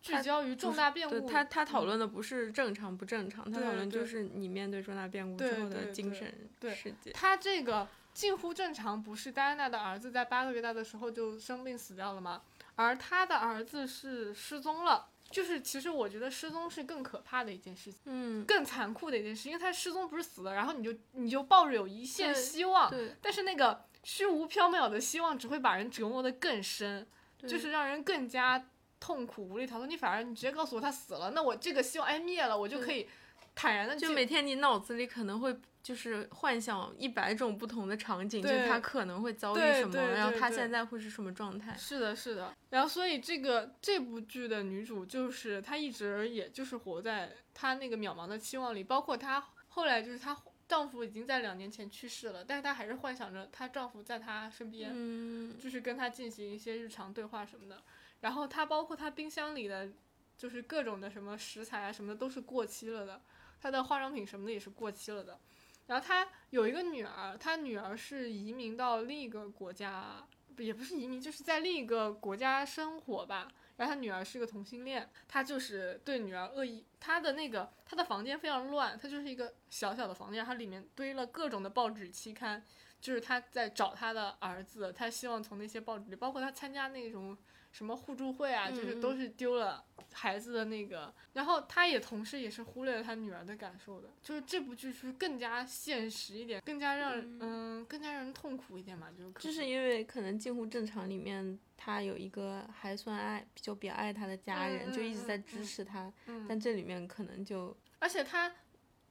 [0.01, 1.27] 聚焦于重大变故。
[1.27, 6.33] 他他讨嗯论的不是正常不正常，他讨论就是你面对重大变故之后的精神
[6.75, 7.11] 世界。
[7.11, 12.41] 他这个近乎正常，不是戴安娜的儿子在八个月大的时候就生病死掉了吗？
[12.75, 15.09] 而他的儿子是失踪了。
[15.29, 27.05] 就是其实我觉得失踪是更可怕的一件事情，嗯，更残酷的一件事，因为他失踪不是死了，然后你就你就抱着有一线希望，对，但是那个虚无缥缈的希望只会把人折磨得更深，
[27.45, 28.65] 就是让人更加
[28.99, 29.87] 痛苦无力逃脱。
[29.87, 33.07] 你反而你直接告诉我他死了，那我这个希望哎灭了，我就可以
[33.55, 41.75] 坦然的就每天你脑子里可能会就是幻想一百种不同的场景，就他可能会遭遇什么，然后他现在会是什么状态。
[41.77, 42.53] 是的，是的。
[42.69, 57.81] 然后，所以这个这部剧的女主就是她一直也就是活在她那个渺茫的期望里，包括她后来就是她丈夫已经在两年前去世了，但是她还是幻想着她丈夫在她身边，嗯，就是跟她进行一些日常对话什么的。
[58.21, 59.89] 然后她包括她冰箱里的，
[60.37, 63.21] 就是各种的什么食材啊什么的都是过期了的，
[63.59, 65.39] 她的化妆品什么的也是过期了的。
[65.87, 70.27] 然后她有一个女儿，她女儿是移民到另一个国家，
[70.57, 73.47] 也不是移民，就是在另一个国家生活吧。
[73.77, 76.85] 然后她女儿是个同性恋，她就是对女儿恶意。
[76.99, 82.61] 她的那个她的房间非常乱，她就是一个小小的房间，然后里面堆了各种的报纸期刊，
[82.99, 87.37] 就是她在找她的儿子，她希望从那些报纸里，包括她参加那种
[87.71, 91.13] 什么互助会啊，就是都是丢了孩子的那个。
[91.33, 97.85] 然后他也同时也是忽略了他女儿的感受的，就是这部剧是更加现实一点，更加让人嗯。
[97.85, 108.51] 更加让人痛苦一点嘛，就是就是因为可能近乎正常里面，他有一个还算爱就比较爱他的家人，嗯就一直在嗯支持他，嗯，但这里面可能就而且他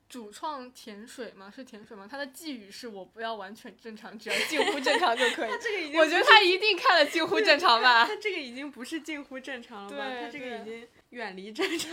[0.09, 2.09] 主创甜水吗，是甜水吗？
[2.11, 5.51] 他的寄语是我不要完全正常，只要近乎正常就可以。
[5.61, 8.07] 这个已我觉得他一定看了近乎正常吧。
[8.09, 10.09] 他这个已经不是近乎正常了吧？
[10.21, 11.93] 他这个已经远离正常，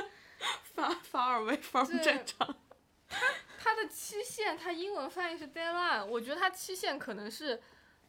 [0.74, 2.56] 反反而为 from 对正常。
[3.58, 7.60] 他的期限，他英文翻译是 deadline，我觉得他期限可能是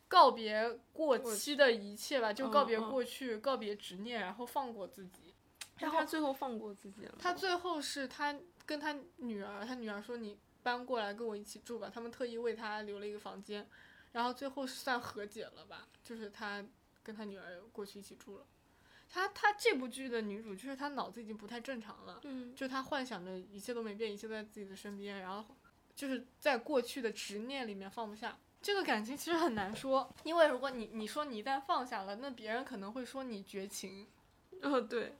[0.07, 5.35] 告别过期的一切吧，就告别过去，告别执念，然后放过自己。
[5.79, 7.15] 然后他最后放过自己了。
[7.19, 8.33] 他最后是他
[8.65, 13.67] 跟他女儿，他女儿说你搬过来跟我一起住吧，他们特意为他留了一个房间，
[14.11, 16.63] 然后最后算和解了吧，就是他
[17.01, 18.45] 跟他女儿过去一起住了。
[19.09, 25.55] 他他这部剧的女主就是她脑子已经不太正常了，嗯，就她幻想着一切都没变，一切都在自己的身边，然后
[25.95, 28.39] 就是在过去的执念里面放不下。
[28.59, 34.07] 这个感情其实很难说，因为如果你你说你一旦放下了，那别人可能会说你绝情。
[34.63, 35.13] 哦，对，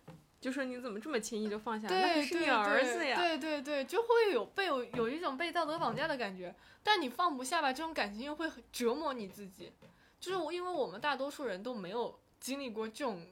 [0.43, 1.87] 就说你怎么这么轻易就放下？
[1.87, 3.15] 对，那是你儿子呀。
[3.15, 6.53] 对对对，就会有被有有一种被道德绑架的感觉。
[6.83, 9.71] 但你放不下吧，这种感情又会折磨你自己。
[10.19, 13.25] 就是因为我们大多数人都没有经历过这种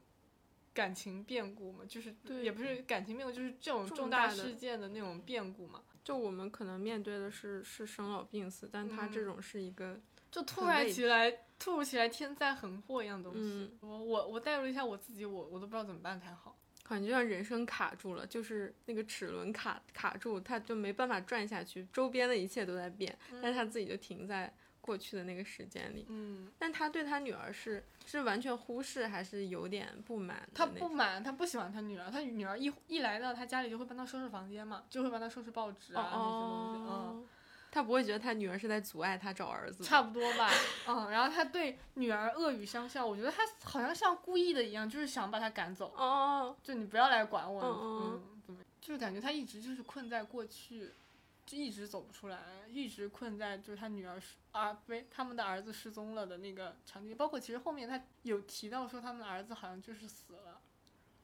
[0.73, 5.81] 感情变故嘛，就是也不是感情变故，就是这种重大事件的那种变故嘛。
[6.03, 9.99] 就我们可能面对的是是生老病死，但他这种是一个
[10.31, 13.69] 就突然起来突如其来天灾横祸一样东西。
[13.81, 16.57] 我我我代入一下我自己，我我都不知道怎么办才好。
[16.91, 24.53] 感觉像人生卡住了，就是那个齿轮卡卡住，他就没办法转下去，周边的一切都在变，但是他自己就停在。
[24.83, 30.41] 过去的那个时间里，嗯，但他对他女儿是是完全忽视，还是有点不满？
[30.55, 37.27] 他不满，他不喜欢他女儿，他女儿一一来到他家里就会帮他收拾房间嘛，就会帮他收拾报纸啊那些东西，嗯，
[37.71, 40.51] 他不会觉得他女儿是在阻碍他找儿子，差不多吧，
[40.87, 50.91] 嗯，然后他对女儿恶语相向，我觉得他好像像故意的一样，就是想把他赶走，哦，就你不要来管我，嗯，怎么，就是感觉他一直就是困在过去。
[51.43, 57.17] 就一直走不出来，一直困在就是他女儿失啊，不对，他们的儿子失踪了的那个场景。
[57.17, 60.61] 包括其实后面他有提到说他们的儿子好像就是死了，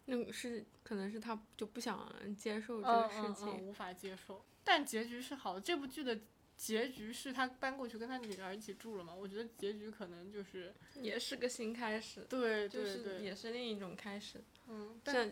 [0.06, 4.44] 那个是可能是他就不想接受这个事情，无法接受。
[4.66, 6.20] 但结局是好的，这部剧的
[6.58, 9.14] 结局是他搬过去跟他女儿一起住了嘛？
[9.14, 14.42] 我觉得结局可能就是也是个新开始，对对对，也是另一种开始。
[14.68, 15.32] 嗯，但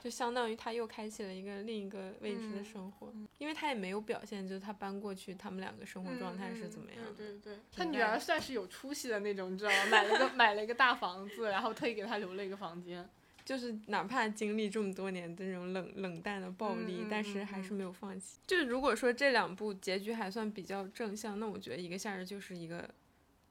[0.00, 7.00] 就相当于他又开启了一个另一个未知的生活，因为他也没有表现，就是他搬过去，他们两个生活状态是怎么样。
[7.16, 9.86] 对对对，他女儿算是有出息的那种，你知道吗？
[9.90, 13.06] 买了个 买了一个大房子，然后特意给他留了一个房间。
[13.44, 18.38] 就是哪怕经历这么多年的这种冷冷淡的暴力，但是还是没有放弃。
[18.46, 22.88] 就如果说这两部结局还算比较正向，那我觉得一个夏日就是一个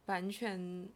[0.05, 0.89] 完全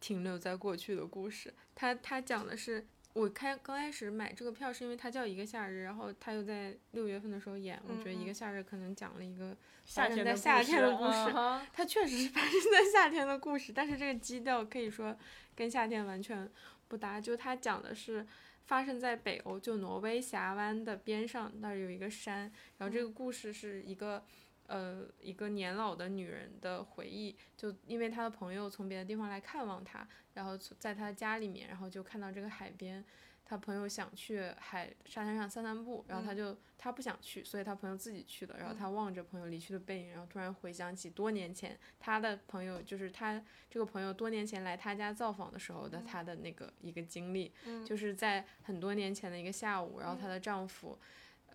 [0.00, 1.54] 停留在过去的故事。
[1.74, 2.86] 他他讲的是。
[3.14, 11.32] 我开刚开始买这个票是因为它叫一个夏日，然后他又在六月份的时候演，我觉得一个夏日可能讲了一个发生在夏天的故事，
[11.72, 15.16] 它确实是发生在夏天的故事，但是这个基调可以说
[15.54, 16.50] 跟夏天完全
[16.88, 17.20] 不搭。
[17.20, 18.26] 就它讲的是
[18.64, 24.24] 发生在北欧，就挪威峡湾的边上，那儿有一个山，然后这个故事是一个。
[24.66, 33.04] 呃，一个年老的女人的回忆，就因为她的朋友从别的地方来看望她，然后在她家里面，然后就看到这个海边，
[33.44, 47.52] 她朋友想去海沙滩上散散步，然后他就他不想去，所以他朋友自己去了，然后他望着朋友离去的背影，然后突然回想起多年前他的朋友，就是他这个朋友多年前来他家造访的时候的他的那个一个经历，
[47.84, 50.98] 就是在很多年前的一个下午，然后她的丈夫。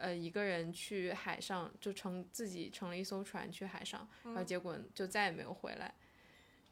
[0.01, 5.93] 呃，一个人去海上，就乘自己乘了一艘船去海上，然后结果就再也没有回来。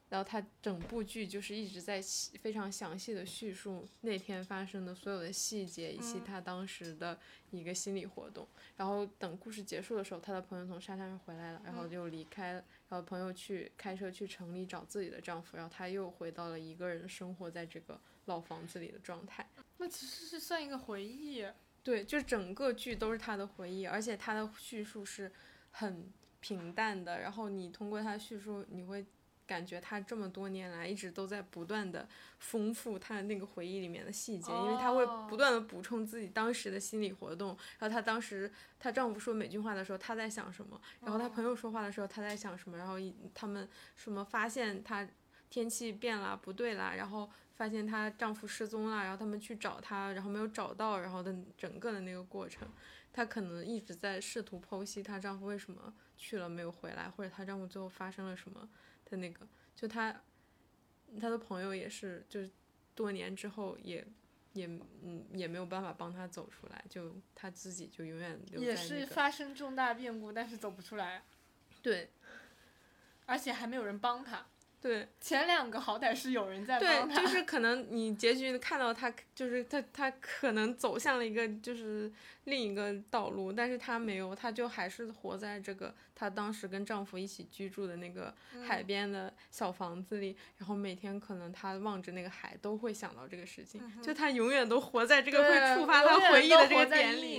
[0.09, 2.01] 然后他整部剧就是一直在
[2.41, 7.19] 非常详细的叙述那天发生的所有的细节，以及他当时的
[7.51, 8.47] 一个心理活动。
[8.75, 12.63] 然后等故事结束的时候，他的朋友从沙滩上回来了，然后就离开了。
[12.89, 19.47] 然后朋友去开车去城里找自己的丈夫，然后他又回到了一个人生活在这个老房子里的状态。
[19.77, 21.45] 那其实是算一个回忆。
[21.83, 25.31] 对，就整个剧都是他的回忆，而且他的叙述是
[25.71, 27.19] 很平淡的。
[27.19, 29.05] 然后你通过他的叙述，你会
[29.47, 32.07] 感觉他这么多年来一直都在不断的
[32.39, 37.57] 丰富他的那个回忆里面的细节，因为他会不断的补充自己当时的心理活动。
[37.79, 40.79] 然后她当时她丈夫说每句话的时候，她在想什么？
[41.01, 42.77] 然后她朋友说话的时候，她在想什么？
[42.77, 42.95] 然后
[43.33, 45.07] 他们什么发现她
[45.49, 47.29] 天气变了，不对啦，然后。
[47.57, 52.67] 发现她丈夫失踪了，然后他们去找她，然后没有找到，然后的整个的那个过程，
[53.11, 58.69] 她可能一直在试图剖析她丈夫为什么去了没有回来，或者她丈夫最后发生了什么
[59.09, 60.21] 的那个，就他
[61.19, 62.49] 他的朋友也是，就是
[62.93, 64.05] 多年之后也
[64.53, 64.67] 也
[65.03, 71.23] 嗯也没有办法帮他走出来，就他自己就永远留在也是发生重大变故，但是走不出来，
[71.81, 72.09] 对，
[73.25, 74.45] 而且还没有人帮他。
[74.79, 77.15] 对，前两个好歹是有人在帮他。
[77.15, 82.11] 对，就是可能你结局看到他，就是他，他可能走向了一个就是
[82.47, 88.33] 另一个道路，但是她没有，她就还是活在这个她当时跟丈夫一起居住的那个
[88.65, 97.37] 海边的小房子里，然后每天可能她望着那个海都会想到这个事情，就她永远都活在这个会触发她回忆的这个点里。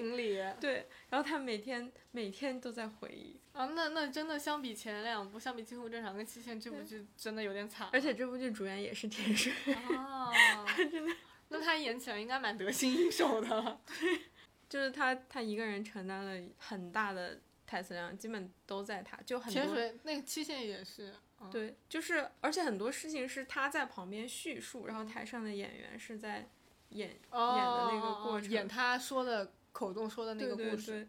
[0.61, 3.41] 对，然后她每天每天都在回忆。
[3.53, 7.89] 啊，那那真的相比前两部，相比《近乎正常》跟《期限》，这部剧真的有点惨。
[7.93, 9.53] 而且这部剧主演也是田水。
[9.97, 10.31] 啊，
[10.77, 11.13] 真的。
[11.49, 13.81] 那他演起来应该蛮得心应手的。
[13.87, 14.21] 对，
[14.69, 26.49] 就是他，他一个人承担了很大的台词量基本都在他，就很潜多水那个期限也是，嗯、对，就是而且很多事情是他在旁边叙述，然后台上的演员是在
[26.91, 31.05] 演哦演的那个过程演他说的口中说的那个故事，对。
[31.05, 31.09] 对，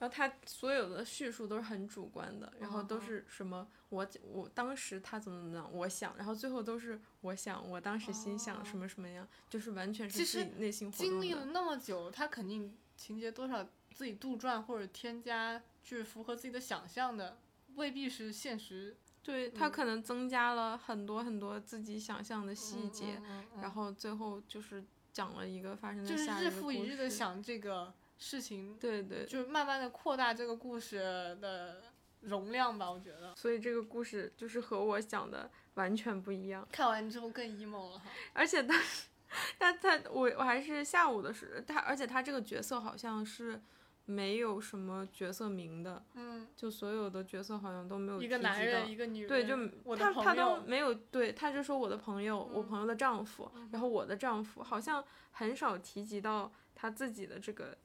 [0.00, 11.12] 然后他所有的叙述都是很主观的，然后都是什么我我当时他怎么怎么样，我想，然后最后都是我想，我当时心想什么什么样，就是完全是自己内心活动的。
[11.12, 17.38] 经历了那么久，他肯定情节多少自己杜撰或者添加，就是符合自己的想象的，
[17.76, 23.20] 未必是现实对他嗯可能增加了很多很多自己想象的细节，，
[23.60, 26.82] 然后最后就是讲了一个发生就是日复一。
[26.82, 30.98] 日的想这个事情，对对，就是慢慢的扩大这个故事
[31.40, 31.82] 的
[32.20, 33.34] 容量吧，我觉得。
[33.34, 36.66] 所以这个故事就是和我想的完全不一样。
[36.70, 38.06] 看完之后更 emo 了哈。
[38.32, 39.08] 而且当时，
[39.58, 43.60] 他他我我还是下午的时，他而且他这个角色好像是
[44.06, 57.78] 没有什么角色名的，嗯，就所有的角色好像都没有一个男人，到一个女人，对，就我他他都，没有对，他就说我的朋友，我嗯朋友的丈夫，然后我的丈夫，好像很少提及到他自己的这个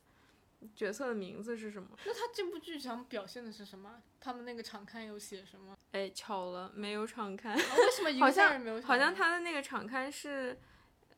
[0.76, 1.90] 角色的名字是什么。
[2.06, 4.02] 那他这部剧想表现的是什么？
[4.20, 5.74] 他们那个场刊有写什么？
[5.94, 10.60] 哎，巧了，没有场刊，啊为什么 一好像个人没有场好像他的那个场刊是。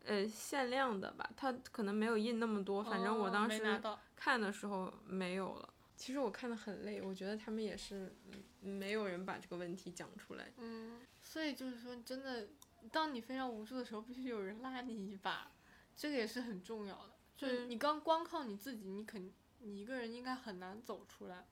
[0.06, 3.82] 呃，限量的吧，它可能没有印那么多，反正我哦当时
[4.16, 5.74] 看的时候没有了。
[5.95, 10.52] 其实我看的很累，我觉得他们也是嗯没有人把这个问题讲出来。
[10.58, 12.47] 嗯，所以就是说，真的，
[12.91, 15.52] 当你非常无助的时候，必须有人拉你一把，
[15.95, 17.14] 这个也是很重要的。
[17.38, 21.45] 就是你刚光靠你自己，你肯你一个人应该很难走出来。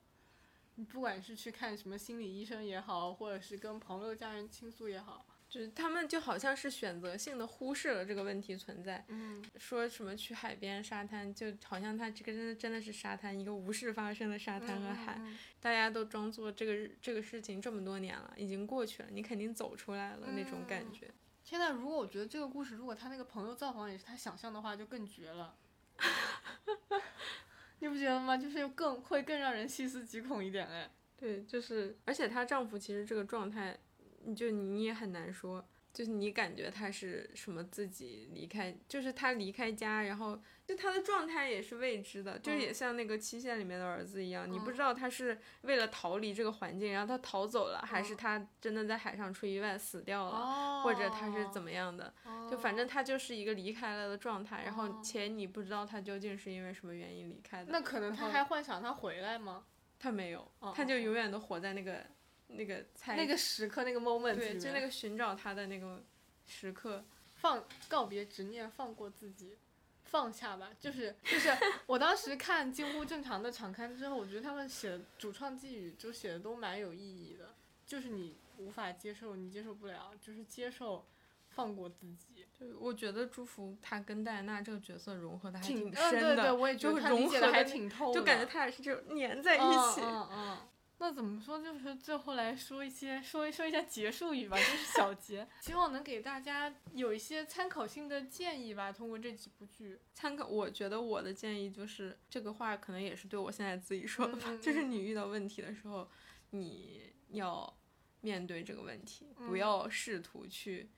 [0.74, 21.10] 你不管是去看什么心理医生也好，或者是跟朋友、家人倾诉也好，就是他们就好像是选择性的忽视了这个问题存在，嗯，说什么去海边沙滩，就好像它这个真的真的是沙滩，一个无事发生的沙滩和海，嗯大家都装作这个这个事情这么多年了，已经过去了，你肯定走出来了、那种感嗯觉。
[21.42, 25.56] 现在如果我觉得这个故事，如果他那个朋友造访也是他想象的话，就更绝了。
[27.80, 28.36] 你不觉得吗？
[28.36, 30.88] 就是更会更让人细思极恐一点哎。
[31.16, 33.89] 对，就是，而且她丈夫其实这个状态，你
[34.36, 52.14] 就你也很难说，就是你感觉他是什么自己离开，就是他离开家，然后就他的状态也是未知的，就也像那个期限里面的儿子一样，你不知道他是为了逃离这个环境，然后他逃走了，还是他真的在海上出意外死掉了，哦或者他是怎么样的，
[52.48, 55.00] 就反正哦他就是一个离开了的状态，然后哦。
[55.02, 57.72] 且你不知道他究竟是因为什么原因离开的。
[57.72, 59.64] 那可能他还幻想他回来吗？
[59.98, 60.98] 他没有，哦他就哦。
[60.98, 62.06] 永远都活在那个
[62.52, 66.02] 那个猜那个时刻，那个 moment，对，就那个寻找他的那个
[66.46, 67.04] 时刻。
[67.36, 69.56] 放告别执念，放过自己，
[70.04, 70.68] 放下吧。
[70.78, 71.48] 就是就是，
[71.86, 77.54] 我当时看近乎正常的场刊之后，我觉得他们写的主创寄语就写的都蛮有意义的。
[77.86, 81.06] 就是你无法接受，你接受不了，就是接受，
[81.48, 90.00] 放过自己，对，我觉得祝福他跟戴安娜这个角色融合的还挺深的，嗯对对，我也觉就得他融合的理解的还挺透的，就感觉他俩是这种粘在一嗯起。
[90.02, 90.58] 嗯嗯。
[91.00, 91.58] 那怎么说？
[91.62, 98.92] 就是最后来说一些说一说一下结束语吧，就是小结， 希望能给大家有一些参考性的建议吧。
[98.92, 106.06] 通过这几部剧，参考，我觉得我的建议就是这个话可能也是对我现在自己说的吧，就是嗯你遇到问题的时候，
[106.50, 107.74] 你要
[108.20, 110.90] 面对这个问题，不嗯要试图去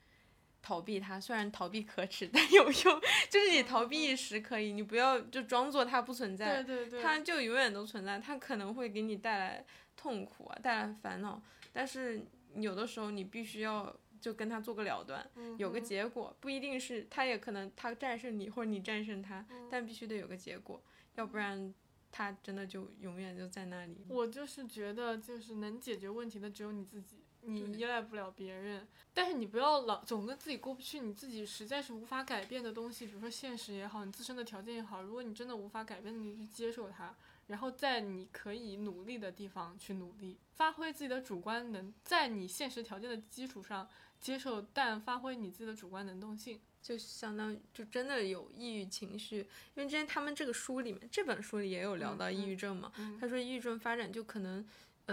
[0.61, 1.21] 逃避它。
[1.21, 3.01] 虽然逃避可耻，但有用。
[3.31, 6.63] 就是你逃避一时可以，你不要就装作它不存在。
[6.63, 9.65] 对对对，它就永远都存在，它可能会给你带来
[10.03, 11.41] 痛苦啊，带来烦恼，
[11.73, 12.21] 但是
[12.57, 15.25] 有的时候你必须要就跟他做个了断，
[15.57, 20.83] 有个嗯结果，不一定是他也可能他战胜你或者你战胜他，嗯但必须得有个结果，
[21.15, 21.73] 要不然
[22.11, 24.05] 他真的就永远就在那里。
[24.09, 28.89] 我就是觉得，就是能解决问题的只有你自己，你依赖不了别人。
[29.15, 37.15] 但是你不要老总跟自己过不去，你自己实在是无法改变的东西，比如说现实也好，你自身的条件也好，如果你真的无法改变，你去接受它，
[37.53, 43.87] 然后在你可以努力的地方去努力，发挥自己的主观能，在你现实条件的基础上
[44.19, 46.59] 接受，但发挥你自己的主观能动性。
[46.81, 49.39] 就相当于就真的有抑郁情绪，
[49.77, 54.67] 因为之前他们这个书里面，这本书里也有聊嗯到抑郁嗯症嘛，嗯他说抑郁症发展就可能，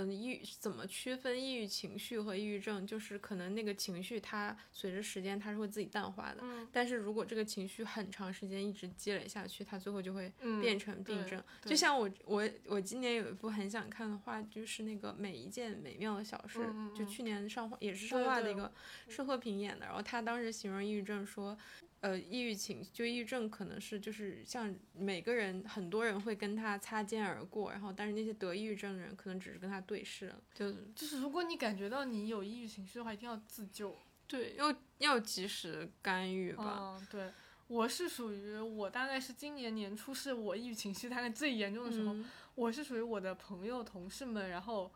[0.05, 6.67] 嗯，抑郁怎么区分抑郁情绪和抑郁症，就是可能那个情绪它随着时间它是会自己淡化的，嗯。
[6.71, 11.41] 但是如果这个情绪很长时间一直积累下去，它最后就会嗯，变成病症。
[11.61, 11.69] 对。
[11.69, 16.59] 就像我我我今年有一部很想看的话，就是那个每一件美妙的小事，
[16.95, 18.71] 就去年上画也是上画的一个
[19.07, 21.57] 社会平演的，然后他当时形容抑郁症说，
[22.01, 33.97] 呃，抑郁情就抑郁症可能是就是像每个人很多人会跟他擦肩而过，然后但是那些得抑郁症的人可能只是跟他对视了，就就是如果你感觉到你有抑郁情绪的话，一定要自救。
[34.27, 36.97] 对，要要及时干预吧。
[36.97, 37.31] 嗯，对，
[37.67, 42.25] 我是属于我大概是今年年初是我抑郁情绪大概最严重的时候，嗯
[42.55, 44.89] 我是属于我的朋友同事们，然后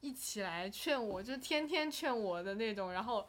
[0.00, 3.26] 一起来劝我，就是天天劝我的那种，然后。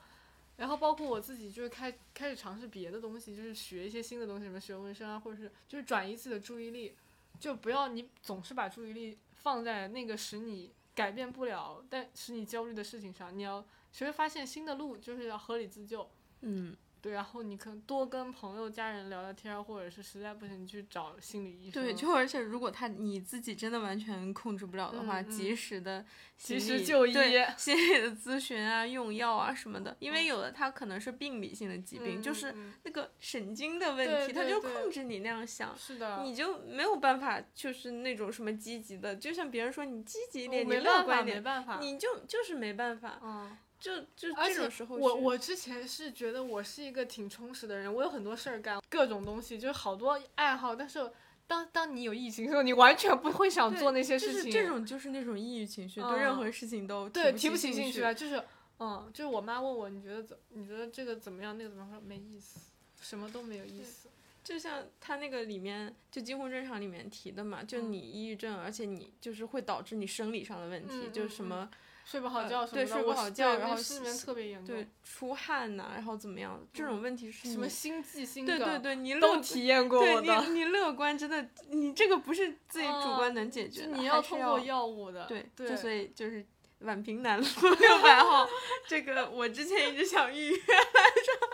[0.62, 6.96] 然后包括我自己，就是开开始尝试别的东西，就是学一些新的东西，什么学纹身啊，或者是就是转移自己的注意力，
[7.40, 16.08] 就不要你总是把注意力放在那个使你改变不了但使你焦虑的事情上，你要学会发现新的路，就是要合理自救。
[16.42, 21.84] 嗯，对，然后你可能多跟朋友、家人聊聊天，或者是实在不行，你去找心理医生。
[21.84, 26.06] 对，就而且如果他你自己真的完全控制不了的话，嗯嗯及时的
[26.38, 35.76] 及时就医对 心理的咨询啊、用药啊什么的，因为有的他可能是病理性的疾病，嗯就是嗯那个神经的问题，他就控制你那样想。
[35.78, 41.80] 是的，你就没有办法，就是那种什么积极的，就像别人说你积极一点，你乐观一点，没办法。
[41.80, 51.12] 你就就是没办法，嗯，就就而且这种时候我我之前是觉得我是一个挺充实的人，我有很多事儿干，各种东西，就是好多爱好，但是。
[51.48, 54.52] 当当你有疫情的时候，你完全不会想做那些就是事情。
[54.54, 58.42] 这种就是那种抑郁情绪，对任嗯何事情都对，提提不起兴趣来，就是，
[58.80, 60.38] 嗯，就是我妈问我，你觉得怎？
[60.52, 61.58] 你觉得这个怎么样？
[61.58, 62.62] 那个怎么说没意思，
[63.02, 64.08] 什么都没有意思。
[64.46, 71.70] 就像他那个里面，就《惊魂正常》里面提的嘛，就嗯你抑郁症，而且你就是会导致你生理上的问题，就是什么、
[72.12, 74.76] 睡不好呃觉什么的，对睡不我好觉然后失眠特别严重。
[74.76, 80.22] 对出汗呐、然后怎么样，这种问题是什么心悸、心对对，对，你乐都体验过我的。
[80.22, 85.26] 对你你乐观真的，你这个不是自己主嗯观能解决的，就你要通过药物的。
[85.26, 86.46] 对，对，就所以就是
[86.82, 87.46] 宛平南路
[87.80, 88.46] 六百号，
[88.90, 91.50] 这个我之前一直想预约来着。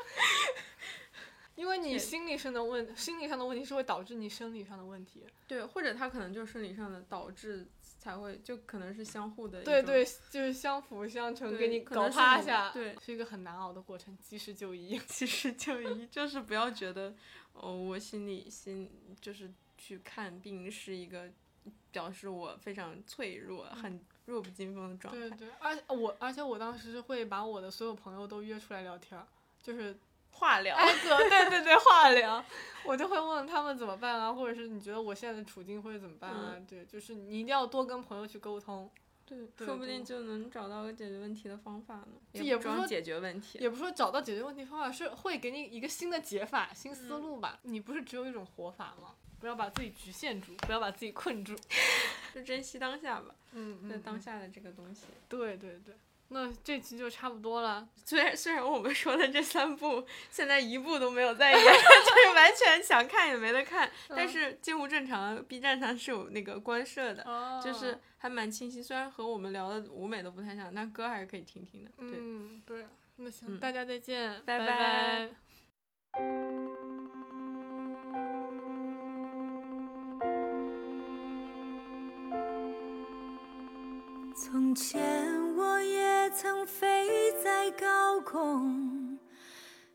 [1.56, 5.24] 因为你心理上的问，心理上的问题是会导致你生理上的问题。
[5.48, 7.68] 对，或者他可能就是生理上的导致
[7.98, 12.70] 才会，就可能是相互的对对，就是相辅相成，给你搞趴下。
[12.72, 14.98] 对是一个很难熬的过程，及时就医。
[15.08, 17.14] 及时就医，就是不要觉得，
[17.54, 18.90] 哦，我心里心
[19.20, 21.30] 就是去看病是一个
[21.92, 25.30] 表示我非常脆弱、很弱不禁风的状态。
[25.30, 29.22] 对对，而我而且我当时是会把我的所有朋友都约出来聊天，
[29.62, 29.98] 就是
[30.40, 32.44] 化疗，挨个对对对化疗，
[32.86, 36.56] 我就会问他们怎么办啊，或者是你觉得我现在的处境会怎么办啊？
[36.68, 38.90] 对，就是你一定要多跟朋友去沟通，
[39.26, 42.14] 对，对说不定就能找到个解决问题的方法呢。
[42.34, 47.60] 这也不是说解决问题，也不是说找到解决问题方法，是会给你一个新的解法、新思路吧。
[47.64, 49.16] 你不是只有一种活法吗？
[49.40, 51.56] 不要把自己局限住，不要把自己困住。
[52.34, 55.06] 就珍惜当下吧，嗯在当嗯，下的这个东西。
[55.30, 55.96] 对对对。
[56.30, 57.88] 那这期就差不多了。
[58.06, 68.84] 虽然虽然我们说的这三部现在一部都没有在演， 就是完全想看也没得看，但嗯是《近乎正常》B 站上是有那个官设的，哦就是还蛮清晰。
[68.84, 71.92] 虽然和我们聊的舞美都不太像，但歌还是可以听听的。
[71.98, 72.86] 对，嗯，对。
[73.20, 75.30] 那行，嗯大家再见，拜拜拜
[84.36, 85.82] 从前我
[86.30, 89.18] 曾飞在高空，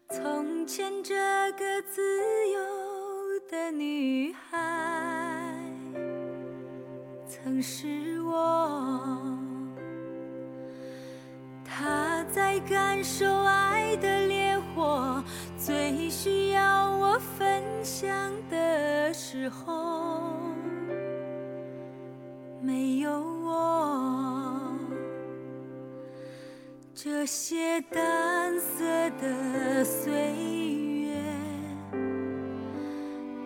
[0.09, 1.15] 从前这
[1.53, 2.01] 个自
[2.49, 2.61] 由
[3.51, 5.55] 的女孩，
[7.27, 9.21] 曾是我。
[11.65, 15.23] 她在感受爱的烈火，
[15.59, 20.33] 最需要我分享的时候。
[22.63, 23.42] 没有
[27.05, 28.85] 这些淡色
[29.21, 30.13] 的岁
[31.01, 31.17] 月，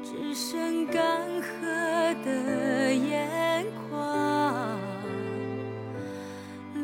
[0.05, 4.79] 只剩干涸的眼眶。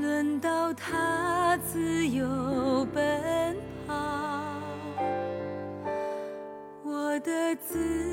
[0.01, 3.55] 轮到他自由奔
[3.87, 4.57] 跑，
[6.83, 8.12] 我的自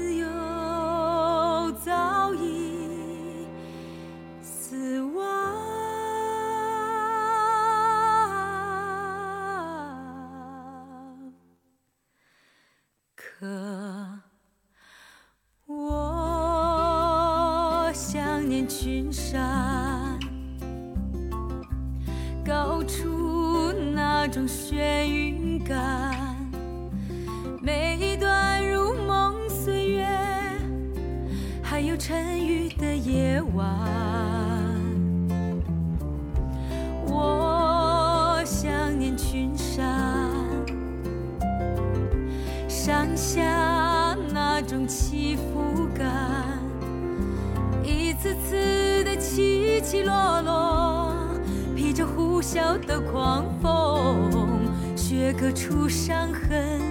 [52.59, 56.81] 啸的狂风，雪割出伤痕，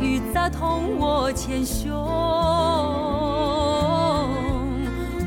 [0.00, 1.90] 雨砸痛我前胸。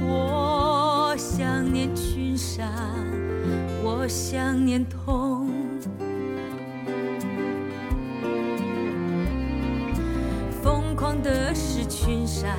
[0.07, 2.71] 我想念群山，
[3.83, 5.49] 我想念痛。
[10.61, 12.57] 疯狂的是群山，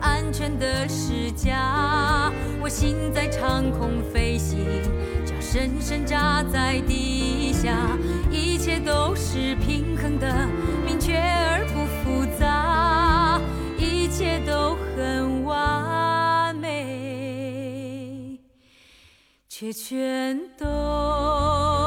[0.00, 2.32] 安全的是家。
[2.60, 4.58] 我心在长空飞行，
[5.52, 7.76] 深深扎在地下。
[8.30, 10.46] 一切都是平衡的，
[10.86, 13.40] 明确而不复杂，
[13.76, 18.38] 一切都很完美，
[19.48, 21.79] 却全都。